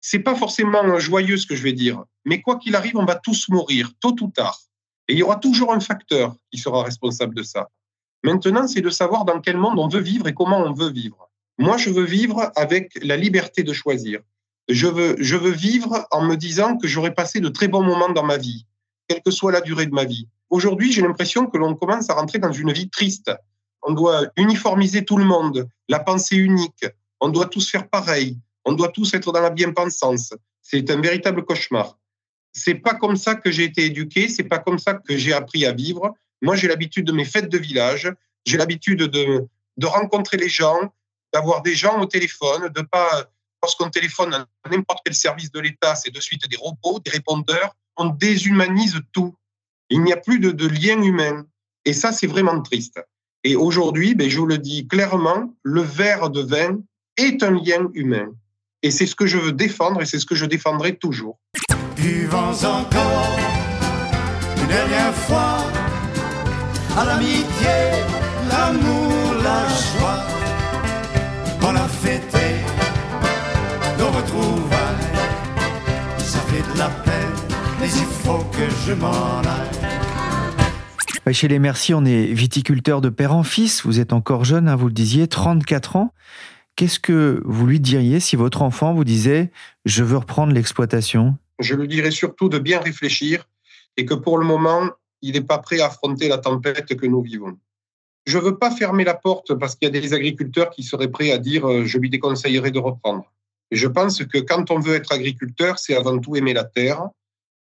C'est 0.00 0.20
pas 0.20 0.34
forcément 0.34 0.98
joyeux 0.98 1.36
ce 1.36 1.46
que 1.46 1.56
je 1.56 1.62
vais 1.62 1.72
dire, 1.72 2.04
mais 2.24 2.40
quoi 2.40 2.56
qu'il 2.56 2.74
arrive, 2.74 2.96
on 2.96 3.04
va 3.04 3.16
tous 3.16 3.48
mourir 3.48 3.90
tôt 4.00 4.16
ou 4.20 4.28
tard. 4.28 4.58
Et 5.08 5.14
il 5.14 5.18
y 5.18 5.22
aura 5.22 5.36
toujours 5.36 5.72
un 5.72 5.80
facteur 5.80 6.34
qui 6.50 6.58
sera 6.58 6.82
responsable 6.82 7.34
de 7.34 7.42
ça. 7.42 7.68
Maintenant, 8.22 8.66
c'est 8.66 8.80
de 8.80 8.90
savoir 8.90 9.24
dans 9.24 9.40
quel 9.40 9.56
monde 9.56 9.78
on 9.78 9.88
veut 9.88 10.00
vivre 10.00 10.28
et 10.28 10.34
comment 10.34 10.58
on 10.58 10.72
veut 10.72 10.90
vivre. 10.90 11.30
Moi, 11.58 11.76
je 11.76 11.90
veux 11.90 12.04
vivre 12.04 12.52
avec 12.56 12.98
la 13.02 13.16
liberté 13.16 13.62
de 13.62 13.72
choisir. 13.72 14.20
Je 14.68 14.86
veux, 14.86 15.16
je 15.18 15.36
veux 15.36 15.50
vivre 15.50 16.06
en 16.10 16.22
me 16.24 16.36
disant 16.36 16.76
que 16.76 16.86
j'aurai 16.86 17.12
passé 17.12 17.40
de 17.40 17.48
très 17.48 17.68
bons 17.68 17.82
moments 17.82 18.10
dans 18.10 18.22
ma 18.22 18.36
vie, 18.36 18.66
quelle 19.08 19.22
que 19.22 19.30
soit 19.30 19.52
la 19.52 19.60
durée 19.60 19.86
de 19.86 19.94
ma 19.94 20.04
vie. 20.04 20.28
Aujourd'hui, 20.48 20.92
j'ai 20.92 21.02
l'impression 21.02 21.46
que 21.46 21.58
l'on 21.58 21.74
commence 21.74 22.08
à 22.08 22.14
rentrer 22.14 22.38
dans 22.38 22.52
une 22.52 22.72
vie 22.72 22.88
triste. 22.88 23.30
On 23.82 23.92
doit 23.92 24.26
uniformiser 24.36 25.04
tout 25.04 25.16
le 25.16 25.24
monde, 25.24 25.68
la 25.88 25.98
pensée 25.98 26.36
unique. 26.36 26.84
On 27.20 27.28
doit 27.28 27.46
tous 27.46 27.68
faire 27.68 27.88
pareil. 27.88 28.38
On 28.64 28.72
doit 28.72 28.88
tous 28.88 29.14
être 29.14 29.32
dans 29.32 29.40
la 29.40 29.50
bien-pensance. 29.50 30.34
C'est 30.62 30.90
un 30.90 31.00
véritable 31.00 31.44
cauchemar. 31.44 31.98
C'est 32.52 32.74
pas 32.74 32.94
comme 32.94 33.16
ça 33.16 33.34
que 33.34 33.50
j'ai 33.50 33.64
été 33.64 33.84
éduqué, 33.84 34.28
c'est 34.28 34.44
pas 34.44 34.58
comme 34.58 34.78
ça 34.78 34.94
que 34.94 35.16
j'ai 35.16 35.32
appris 35.32 35.64
à 35.66 35.72
vivre. 35.72 36.14
Moi, 36.42 36.56
j'ai 36.56 36.68
l'habitude 36.68 37.06
de 37.06 37.12
mes 37.12 37.24
fêtes 37.24 37.48
de 37.48 37.58
village, 37.58 38.12
j'ai 38.44 38.56
l'habitude 38.56 39.02
de, 39.02 39.46
de 39.76 39.86
rencontrer 39.86 40.36
les 40.36 40.48
gens, 40.48 40.92
d'avoir 41.32 41.62
des 41.62 41.74
gens 41.74 42.00
au 42.00 42.06
téléphone, 42.06 42.68
de 42.68 42.82
pas, 42.82 43.30
lorsqu'on 43.62 43.90
téléphone 43.90 44.34
à 44.34 44.68
n'importe 44.68 45.00
quel 45.04 45.14
service 45.14 45.52
de 45.52 45.60
l'État, 45.60 45.94
c'est 45.94 46.10
de 46.10 46.20
suite 46.20 46.48
des 46.48 46.56
robots, 46.56 47.00
des 47.00 47.10
répondeurs, 47.10 47.76
on 47.96 48.06
déshumanise 48.06 49.00
tout. 49.12 49.34
Il 49.90 50.02
n'y 50.02 50.12
a 50.12 50.16
plus 50.16 50.38
de, 50.38 50.50
de 50.50 50.66
lien 50.66 51.02
humain. 51.02 51.46
Et 51.84 51.92
ça, 51.92 52.12
c'est 52.12 52.26
vraiment 52.26 52.60
triste. 52.62 53.00
Et 53.44 53.56
aujourd'hui, 53.56 54.14
ben, 54.14 54.28
je 54.28 54.38
vous 54.38 54.46
le 54.46 54.58
dis 54.58 54.86
clairement, 54.86 55.54
le 55.62 55.82
verre 55.82 56.30
de 56.30 56.42
vin 56.42 56.78
est 57.16 57.42
un 57.42 57.50
lien 57.50 57.88
humain. 57.94 58.32
Et 58.82 58.90
c'est 58.90 59.04
ce 59.04 59.14
que 59.14 59.26
je 59.26 59.36
veux 59.36 59.52
défendre 59.52 60.00
et 60.00 60.06
c'est 60.06 60.18
ce 60.18 60.24
que 60.24 60.34
je 60.34 60.46
défendrai 60.46 60.96
toujours. 60.96 61.38
Buvons 61.96 62.64
encore 62.64 63.36
une 64.56 64.66
dernière 64.68 65.14
fois 65.14 65.58
à 66.96 67.04
l'amitié, 67.04 67.76
l'amour, 68.48 69.34
la 69.42 69.68
joie. 69.68 70.24
On 71.62 71.76
a 71.76 71.88
fêté 71.88 72.38
nos 73.98 74.08
retrouvailles. 74.08 74.78
Ça 76.18 76.40
fait 76.40 76.72
de 76.72 76.78
la 76.78 76.88
peine, 76.88 77.58
mais 77.80 77.88
il 77.88 78.06
faut 78.24 78.42
que 78.50 78.66
je 78.86 78.94
m'en 78.94 79.40
aille. 79.40 79.90
Chez 81.34 81.48
les 81.48 81.58
Merci, 81.58 81.92
on 81.92 82.04
est 82.04 82.32
viticulteur 82.32 83.02
de 83.02 83.08
père 83.10 83.34
en 83.34 83.42
fils. 83.42 83.84
Vous 83.84 84.00
êtes 84.00 84.12
encore 84.12 84.44
jeune, 84.44 84.68
hein, 84.68 84.74
vous 84.74 84.86
le 84.86 84.92
disiez, 84.92 85.28
34 85.28 85.96
ans. 85.96 86.12
Qu'est-ce 86.80 86.98
que 86.98 87.42
vous 87.44 87.66
lui 87.66 87.78
diriez 87.78 88.20
si 88.20 88.36
votre 88.36 88.62
enfant 88.62 88.94
vous 88.94 89.04
disait 89.04 89.50
je 89.84 90.02
veux 90.02 90.16
reprendre 90.16 90.54
l'exploitation? 90.54 91.36
Je 91.58 91.74
lui 91.74 91.86
dirais 91.86 92.10
surtout 92.10 92.48
de 92.48 92.58
bien 92.58 92.80
réfléchir 92.80 93.46
et 93.98 94.06
que 94.06 94.14
pour 94.14 94.38
le 94.38 94.46
moment, 94.46 94.88
il 95.20 95.34
n'est 95.34 95.42
pas 95.42 95.58
prêt 95.58 95.80
à 95.80 95.88
affronter 95.88 96.26
la 96.28 96.38
tempête 96.38 96.96
que 96.96 97.04
nous 97.04 97.20
vivons. 97.20 97.58
Je 98.24 98.38
ne 98.38 98.44
veux 98.44 98.56
pas 98.56 98.70
fermer 98.70 99.04
la 99.04 99.12
porte 99.12 99.52
parce 99.56 99.76
qu'il 99.76 99.94
y 99.94 99.94
a 99.94 100.00
des 100.00 100.14
agriculteurs 100.14 100.70
qui 100.70 100.82
seraient 100.82 101.10
prêts 101.10 101.32
à 101.32 101.36
dire 101.36 101.68
euh, 101.68 101.84
je 101.84 101.98
lui 101.98 102.08
déconseillerais 102.08 102.70
de 102.70 102.78
reprendre. 102.78 103.30
Je 103.70 103.86
pense 103.86 104.24
que 104.24 104.38
quand 104.38 104.70
on 104.70 104.78
veut 104.78 104.94
être 104.94 105.12
agriculteur, 105.12 105.78
c'est 105.78 105.94
avant 105.94 106.18
tout 106.18 106.34
aimer 106.34 106.54
la 106.54 106.64
terre, 106.64 107.10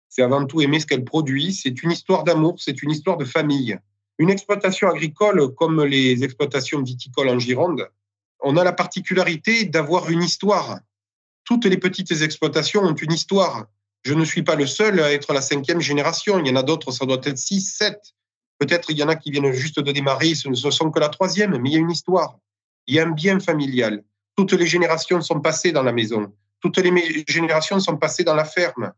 c'est 0.08 0.22
avant 0.22 0.46
tout 0.46 0.60
aimer 0.60 0.78
ce 0.78 0.86
qu'elle 0.86 1.04
produit, 1.04 1.52
c'est 1.52 1.82
une 1.82 1.90
histoire 1.90 2.22
d'amour, 2.22 2.54
c'est 2.60 2.84
une 2.84 2.92
histoire 2.92 3.16
de 3.16 3.24
famille. 3.24 3.76
Une 4.18 4.30
exploitation 4.30 4.88
agricole 4.88 5.52
comme 5.56 5.82
les 5.82 6.22
exploitations 6.22 6.80
viticoles 6.84 7.30
en 7.30 7.40
Gironde, 7.40 7.88
on 8.40 8.56
a 8.56 8.64
la 8.64 8.72
particularité 8.72 9.64
d'avoir 9.64 10.10
une 10.10 10.22
histoire. 10.22 10.78
Toutes 11.44 11.64
les 11.64 11.78
petites 11.78 12.22
exploitations 12.22 12.82
ont 12.82 12.94
une 12.94 13.12
histoire. 13.12 13.66
Je 14.02 14.14
ne 14.14 14.24
suis 14.24 14.42
pas 14.42 14.54
le 14.54 14.66
seul 14.66 15.00
à 15.00 15.12
être 15.12 15.32
la 15.32 15.40
cinquième 15.40 15.80
génération. 15.80 16.38
Il 16.38 16.46
y 16.46 16.50
en 16.50 16.56
a 16.56 16.62
d'autres, 16.62 16.92
ça 16.92 17.06
doit 17.06 17.20
être 17.24 17.38
six, 17.38 17.60
sept. 17.60 18.14
Peut-être 18.58 18.90
il 18.90 18.98
y 18.98 19.02
en 19.02 19.08
a 19.08 19.16
qui 19.16 19.30
viennent 19.30 19.52
juste 19.52 19.80
de 19.80 19.92
démarrer, 19.92 20.34
ce 20.34 20.48
ne 20.48 20.54
sont 20.54 20.90
que 20.90 20.98
la 20.98 21.08
troisième, 21.08 21.56
mais 21.58 21.70
il 21.70 21.72
y 21.72 21.76
a 21.76 21.80
une 21.80 21.90
histoire. 21.90 22.38
Il 22.86 22.94
y 22.94 23.00
a 23.00 23.06
un 23.06 23.10
bien 23.10 23.38
familial. 23.38 24.02
Toutes 24.36 24.52
les 24.52 24.66
générations 24.66 25.20
sont 25.20 25.40
passées 25.40 25.72
dans 25.72 25.82
la 25.82 25.92
maison. 25.92 26.32
Toutes 26.60 26.78
les 26.78 27.24
générations 27.28 27.78
sont 27.80 27.96
passées 27.96 28.24
dans 28.24 28.34
la 28.34 28.44
ferme. 28.44 28.92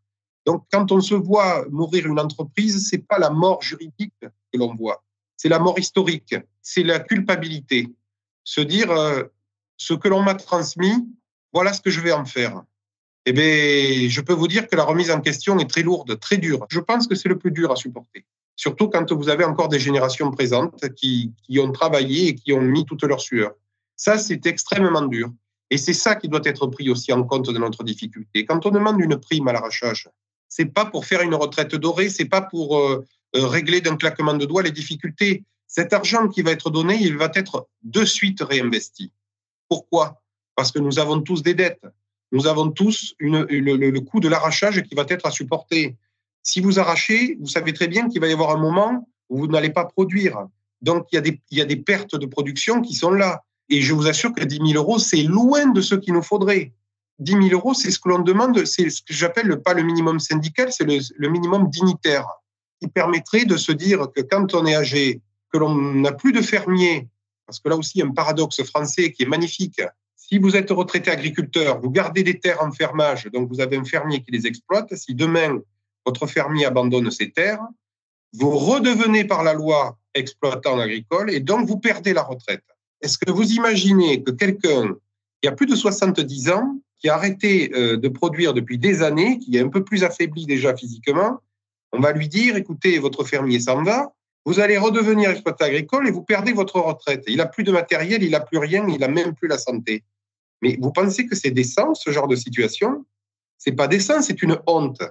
Donc, 0.47 0.65
quand 0.73 0.91
on 0.93 1.01
se 1.01 1.15
voit 1.15 1.67
mourir 1.71 2.07
une 2.07 2.19
entreprise, 2.19 2.89
c'est 2.89 3.07
pas 3.07 3.19
la 3.19 3.31
mort 3.31 3.63
juridique 3.63 4.15
que 4.21 4.59
l'on 4.59 4.75
voit. 4.75 5.03
C'est 5.37 5.49
la 5.49 5.59
mort 5.59 5.79
historique. 5.79 6.35
C'est 6.63 6.83
la 6.83 7.01
culpabilité. 7.01 7.89
Se 8.51 8.61
dire 8.61 8.91
euh, 8.91 9.23
ce 9.77 9.95
que 9.95 10.09
l'on 10.09 10.23
m'a 10.23 10.35
transmis, 10.35 11.07
voilà 11.53 11.73
ce 11.73 11.81
que 11.81 11.91
je 11.91 12.01
vais 12.01 12.11
en 12.11 12.25
faire. 12.25 12.63
Eh 13.25 13.33
bien, 13.33 14.09
je 14.09 14.21
peux 14.21 14.33
vous 14.33 14.49
dire 14.49 14.67
que 14.67 14.75
la 14.75 14.83
remise 14.83 15.13
en 15.13 15.21
question 15.21 15.61
est 15.61 15.71
très 15.71 15.83
lourde, 15.83 16.19
très 16.19 16.37
dure. 16.37 16.67
Je 16.69 16.81
pense 16.81 17.07
que 17.07 17.15
c'est 17.15 17.29
le 17.29 17.39
plus 17.39 17.53
dur 17.53 17.71
à 17.71 17.77
supporter. 17.77 18.25
Surtout 18.57 18.89
quand 18.89 19.13
vous 19.13 19.29
avez 19.29 19.45
encore 19.45 19.69
des 19.69 19.79
générations 19.79 20.33
présentes 20.33 20.85
qui, 20.97 21.33
ont 21.59 21.71
travaillé 21.71 22.29
et 22.29 22.35
qui 22.35 22.53
ont 22.53 22.61
mis 22.61 22.85
toute 22.85 23.05
leur 23.05 23.21
sueur. 23.21 23.53
Ça, 23.95 24.19
c'est 24.19 24.45
extrêmement 24.47 25.03
dur. 25.03 25.31
Et 25.71 25.79
c'est 25.79 25.93
ça 25.93 26.17
qui 26.17 26.29
doit 26.29 26.41
être 26.43 26.67
pris 26.67 26.91
aussi 26.91 27.13
en 27.13 27.23
compte 27.23 27.53
de 27.53 27.59
notre 27.59 27.85
difficulté. 27.85 28.45
Quand 28.47 28.67
on 28.67 28.71
demande 28.71 29.01
une 29.01 29.17
prime 29.17 29.47
à 29.47 29.53
l'arrachage, 29.53 30.09
c'est 30.49 30.73
pas 30.75 30.87
pour 30.87 31.07
faire 31.07 31.23
une 31.23 31.37
retraite 31.37 31.77
dorée, 31.77 32.09
c'est 32.09 32.25
pas 32.25 32.43
pour 32.43 32.77
euh, 32.77 33.07
euh, 33.37 33.47
régler 33.47 33.81
d'un 33.81 33.97
claquement 33.97 34.35
de 34.35 34.45
doigts 34.45 34.65
les 34.65 34.73
difficultés. 34.73 35.45
Cet 35.73 35.93
argent 35.93 36.27
qui 36.27 36.43
va 36.43 36.51
être 36.51 36.69
donné, 36.69 36.99
il 37.01 37.17
va 37.17 37.31
être 37.33 37.69
de 37.85 38.05
suite 38.05 38.43
réinvesti. 38.43 39.13
Pourquoi? 39.69 40.21
Parce 40.57 40.73
que 40.73 40.81
nous 40.81 40.99
avons 40.99 41.21
tous 41.21 41.45
des 41.45 41.55
dettes. 41.55 41.87
Nous 42.33 42.49
avons 42.49 42.73
tous 42.73 43.15
le, 43.21 43.99
coût 44.01 44.19
de 44.19 44.27
l'arrachage 44.27 44.83
qui 44.83 44.97
va 44.97 45.05
être 45.09 45.27
à 45.27 45.31
supporter. 45.31 45.97
Si 46.43 46.61
vous 46.61 46.81
arrachez, 46.81 47.37
vous 47.39 47.47
savez 47.47 47.73
très 47.73 47.87
bien 47.87 48.09
qu'il 48.09 48.21
va 48.21 48.27
y 48.27 48.33
avoir 48.33 48.51
un 48.51 48.59
moment 48.59 49.09
où 49.29 49.39
vous 49.39 49.47
n'allez 49.47 49.71
pas 49.71 49.85
produire. 49.85 50.45
Donc, 50.83 51.07
il 51.13 51.15
y, 51.15 51.19
a 51.19 51.21
des, 51.21 51.41
il 51.53 51.59
y 51.59 51.61
a 51.61 51.67
des 51.67 51.77
pertes 51.77 52.17
de 52.17 52.27
production 52.27 52.83
qui 52.83 52.95
sont 52.95 53.13
là. 53.13 53.45
Et 53.69 53.81
je 53.81 53.95
vous 53.95 54.09
assure 54.09 54.33
que 54.33 54.43
10 54.43 54.73
000 54.73 54.73
euros, 54.73 54.99
c'est 54.99 55.23
loin 55.23 55.67
de 55.67 55.81
ce 55.81 55.95
qu'il 55.95 56.15
nous 56.15 56.23
faudrait. 56.23 56.73
10 57.21 57.31
000 57.31 57.45
euros, 57.53 57.75
c'est 57.75 57.93
ce 57.93 58.01
que 58.01 58.09
l'on 58.09 58.19
demande, 58.19 58.65
c'est 58.65 58.91
ce 58.91 59.03
que 59.03 59.15
j'appelle 59.15 59.63
pas 59.63 59.75
le 59.75 59.85
minimum 59.85 60.19
syndical, 60.19 60.73
c'est 60.73 60.83
le, 60.83 60.99
le, 61.17 61.29
minimum 61.29 61.71
dignitaire, 61.71 62.27
qui 62.81 62.89
permettrait 62.89 63.45
de 63.45 63.57
se 63.57 63.71
dire 63.71 64.09
que 64.13 64.21
quand 64.23 64.53
on 64.55 64.67
est 64.67 64.75
âgé, 64.75 65.21
que 65.53 65.59
l'on 65.59 65.75
n'a 65.75 66.13
plus 66.13 66.33
de 66.33 66.41
fermiers, 66.41 67.09
parce 67.47 67.61
que 67.61 67.69
là 67.69 67.77
aussi, 67.77 68.01
un 68.03 68.11
paradoxe 68.11 68.63
français 68.63 69.13
qui 69.13 69.25
est 69.25 69.27
magnifique. 69.27 69.81
Si 70.17 70.39
vous 70.39 70.55
êtes 70.55 70.71
retraité 70.71 71.11
agriculteur, 71.11 71.81
vous 71.81 71.91
gardez 71.91 72.23
des 72.23 72.39
terres 72.39 72.63
en 72.63 72.71
fermage, 72.71 73.27
donc 73.33 73.49
vous 73.49 73.61
avez 73.61 73.77
un 73.77 73.85
fermier 73.85 74.23
qui 74.23 74.31
les 74.31 74.47
exploite. 74.47 74.95
Si 74.95 75.15
demain, 75.15 75.59
votre 76.07 76.27
fermier 76.27 76.67
abandonne 76.67 77.11
ses 77.11 77.31
terres, 77.31 77.63
vous 78.33 78.57
redevenez 78.57 79.25
par 79.25 79.43
la 79.43 79.55
loi 79.55 79.99
exploitant 80.15 80.79
agricole 80.79 81.31
et 81.31 81.41
donc 81.41 81.67
vous 81.67 81.79
perdez 81.79 82.13
la 82.13 82.23
retraite. 82.23 82.65
Est-ce 83.01 83.19
que 83.19 83.31
vous 83.31 83.53
imaginez 83.53 84.23
que 84.23 84.31
quelqu'un 84.31 84.97
qui 85.43 85.49
a 85.49 85.53
plus 85.53 85.67
de 85.67 85.75
70 85.75 86.51
ans, 86.51 86.81
qui 86.99 87.09
a 87.09 87.15
arrêté 87.15 87.73
euh, 87.75 87.97
de 87.97 88.09
produire 88.09 88.53
depuis 88.53 88.79
des 88.79 89.03
années, 89.03 89.39
qui 89.39 89.57
est 89.57 89.61
un 89.61 89.69
peu 89.69 89.83
plus 89.83 90.05
affaibli 90.05 90.47
déjà 90.47 90.77
physiquement, 90.77 91.41
on 91.93 92.01
va 92.01 92.13
lui 92.13 92.29
dire, 92.29 92.57
écoutez, 92.57 92.99
votre 92.99 93.25
fermier 93.25 93.59
s'en 93.59 93.83
va, 93.83 94.13
vous 94.47 94.61
allez 94.61 94.79
redevenir 94.79 95.31
exploitant 95.31 95.67
agricole 95.67 96.09
et 96.09 96.11
vous 96.11 96.23
perdez 96.23 96.53
votre 96.53 96.81
retraite. 96.81 97.25
Il 97.27 97.37
n'a 97.37 97.47
plus 97.47 97.65
de 97.65 97.73
matériel, 97.73 98.23
il 98.23 98.31
n'a 98.31 98.41
plus 98.41 98.59
rien, 98.59 98.87
il 98.89 98.99
n'a 98.99 99.09
même 99.09 99.35
plus 99.35 99.49
la 99.49 99.59
santé. 99.59 100.05
Mais 100.63 100.79
vous 100.81 100.93
pensez 100.93 101.27
que 101.27 101.35
c'est 101.35 101.51
décent, 101.51 101.95
ce 101.95 102.11
genre 102.11 102.29
de 102.29 102.37
situation? 102.37 103.05
C'est 103.59 103.73
pas 103.73 103.89
décent, 103.89 104.23
c'est 104.23 104.43
une 104.43 104.59
honte. 104.67 105.03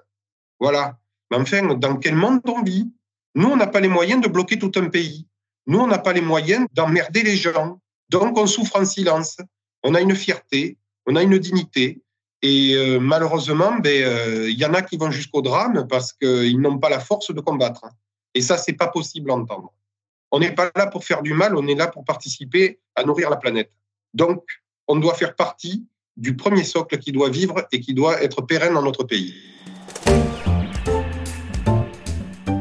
Voilà. 0.60 0.98
Mais 1.32 1.38
enfin, 1.38 1.76
dans 1.76 1.98
quel 1.98 2.15
monde 2.15 2.42
on 2.46 2.63
vit? 2.63 2.92
Nous, 3.36 3.48
on 3.48 3.56
n'a 3.56 3.68
pas 3.68 3.80
les 3.80 3.88
moyens 3.88 4.22
de 4.22 4.28
bloquer 4.28 4.58
tout 4.58 4.72
un 4.76 4.89
pays. 4.89 5.28
Nous, 5.68 5.80
on 5.80 5.88
n'a 5.88 6.00
pas 6.00 6.13
les 6.13 6.22
moyens 6.22 6.65
d'emmerder 6.74 7.22
les 7.22 7.38
gens. 7.38 7.80
Donc, 8.10 8.38
on 8.38 8.48
souffre 8.48 8.78
en 8.78 8.86
silence. 8.86 9.38
On 9.84 9.94
a 9.94 10.02
une 10.02 10.15
fierté, 10.15 10.78
on 11.06 11.15
a 11.15 11.22
une 11.22 11.38
dignité. 11.38 12.02
Et 12.42 12.74
euh, 12.74 13.00
malheureusement, 13.00 13.78
ben, 13.80 13.94
il 13.94 14.56
ben, 14.56 14.60
y 14.60 14.65
en 14.65 14.74
a 14.74 14.82
qui 14.82 14.98
vont 14.98 15.12
jusqu'au 15.12 15.42
drame 15.42 15.88
parce 15.88 16.13
qu'ils 16.13 16.60
n'ont 16.60 16.80
pas 16.80 16.89
la 16.89 17.00
force 17.00 17.32
de 17.34 17.42
combattre. 17.42 17.86
Et 18.36 18.42
ça, 18.42 18.58
c'est 18.58 18.74
pas 18.74 18.88
possible 18.88 19.32
à 19.32 19.36
entendre. 19.36 19.74
On 20.32 20.39
n'est 20.39 20.54
pas 20.54 20.72
là 20.76 20.88
pour 20.88 21.04
faire 21.04 21.24
du 21.24 21.34
mal, 21.34 21.56
on 21.56 21.68
est 21.68 21.76
là 21.76 21.88
pour 21.88 22.06
participer 22.06 22.80
à 22.96 23.04
nourrir 23.04 23.30
la 23.30 23.38
planète. 23.38 23.72
Donc, 24.13 24.44
on 24.88 24.96
doit 24.98 25.15
faire 25.15 25.36
partie 25.36 25.88
du 26.18 26.36
premier 26.36 26.63
socle 26.63 26.98
qui 27.00 27.12
doit 27.12 27.30
vivre 27.30 27.65
et 27.72 27.80
qui 27.80 27.94
doit 27.94 28.22
être 28.22 28.42
pérenne 28.42 28.74
dans 28.74 28.84
notre 28.84 29.04
pays. 29.04 29.34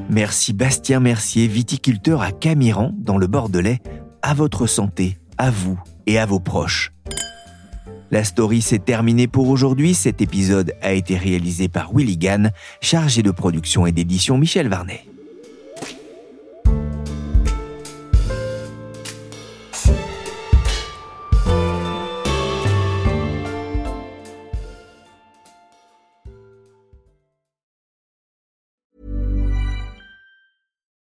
Merci 0.08 0.52
Bastien 0.52 1.00
Mercier, 1.00 1.46
viticulteur 1.46 2.22
à 2.22 2.32
Camiran, 2.32 2.92
dans 2.96 3.18
le 3.18 3.26
Bordelais. 3.26 3.78
À 4.22 4.34
votre 4.34 4.66
santé, 4.66 5.18
à 5.36 5.50
vous 5.50 5.78
et 6.06 6.18
à 6.18 6.26
vos 6.26 6.40
proches. 6.40 6.92
La 8.10 8.24
story 8.24 8.62
s'est 8.62 8.78
terminée 8.78 9.28
pour 9.28 9.48
aujourd'hui. 9.48 9.94
Cet 9.94 10.22
épisode 10.22 10.72
a 10.80 10.92
été 10.92 11.16
réalisé 11.16 11.68
par 11.68 11.92
Willy 11.94 12.16
Gann, 12.16 12.52
chargé 12.80 13.22
de 13.22 13.30
production 13.30 13.86
et 13.86 13.92
d'édition 13.92 14.38
Michel 14.38 14.68
Varnet. 14.68 15.04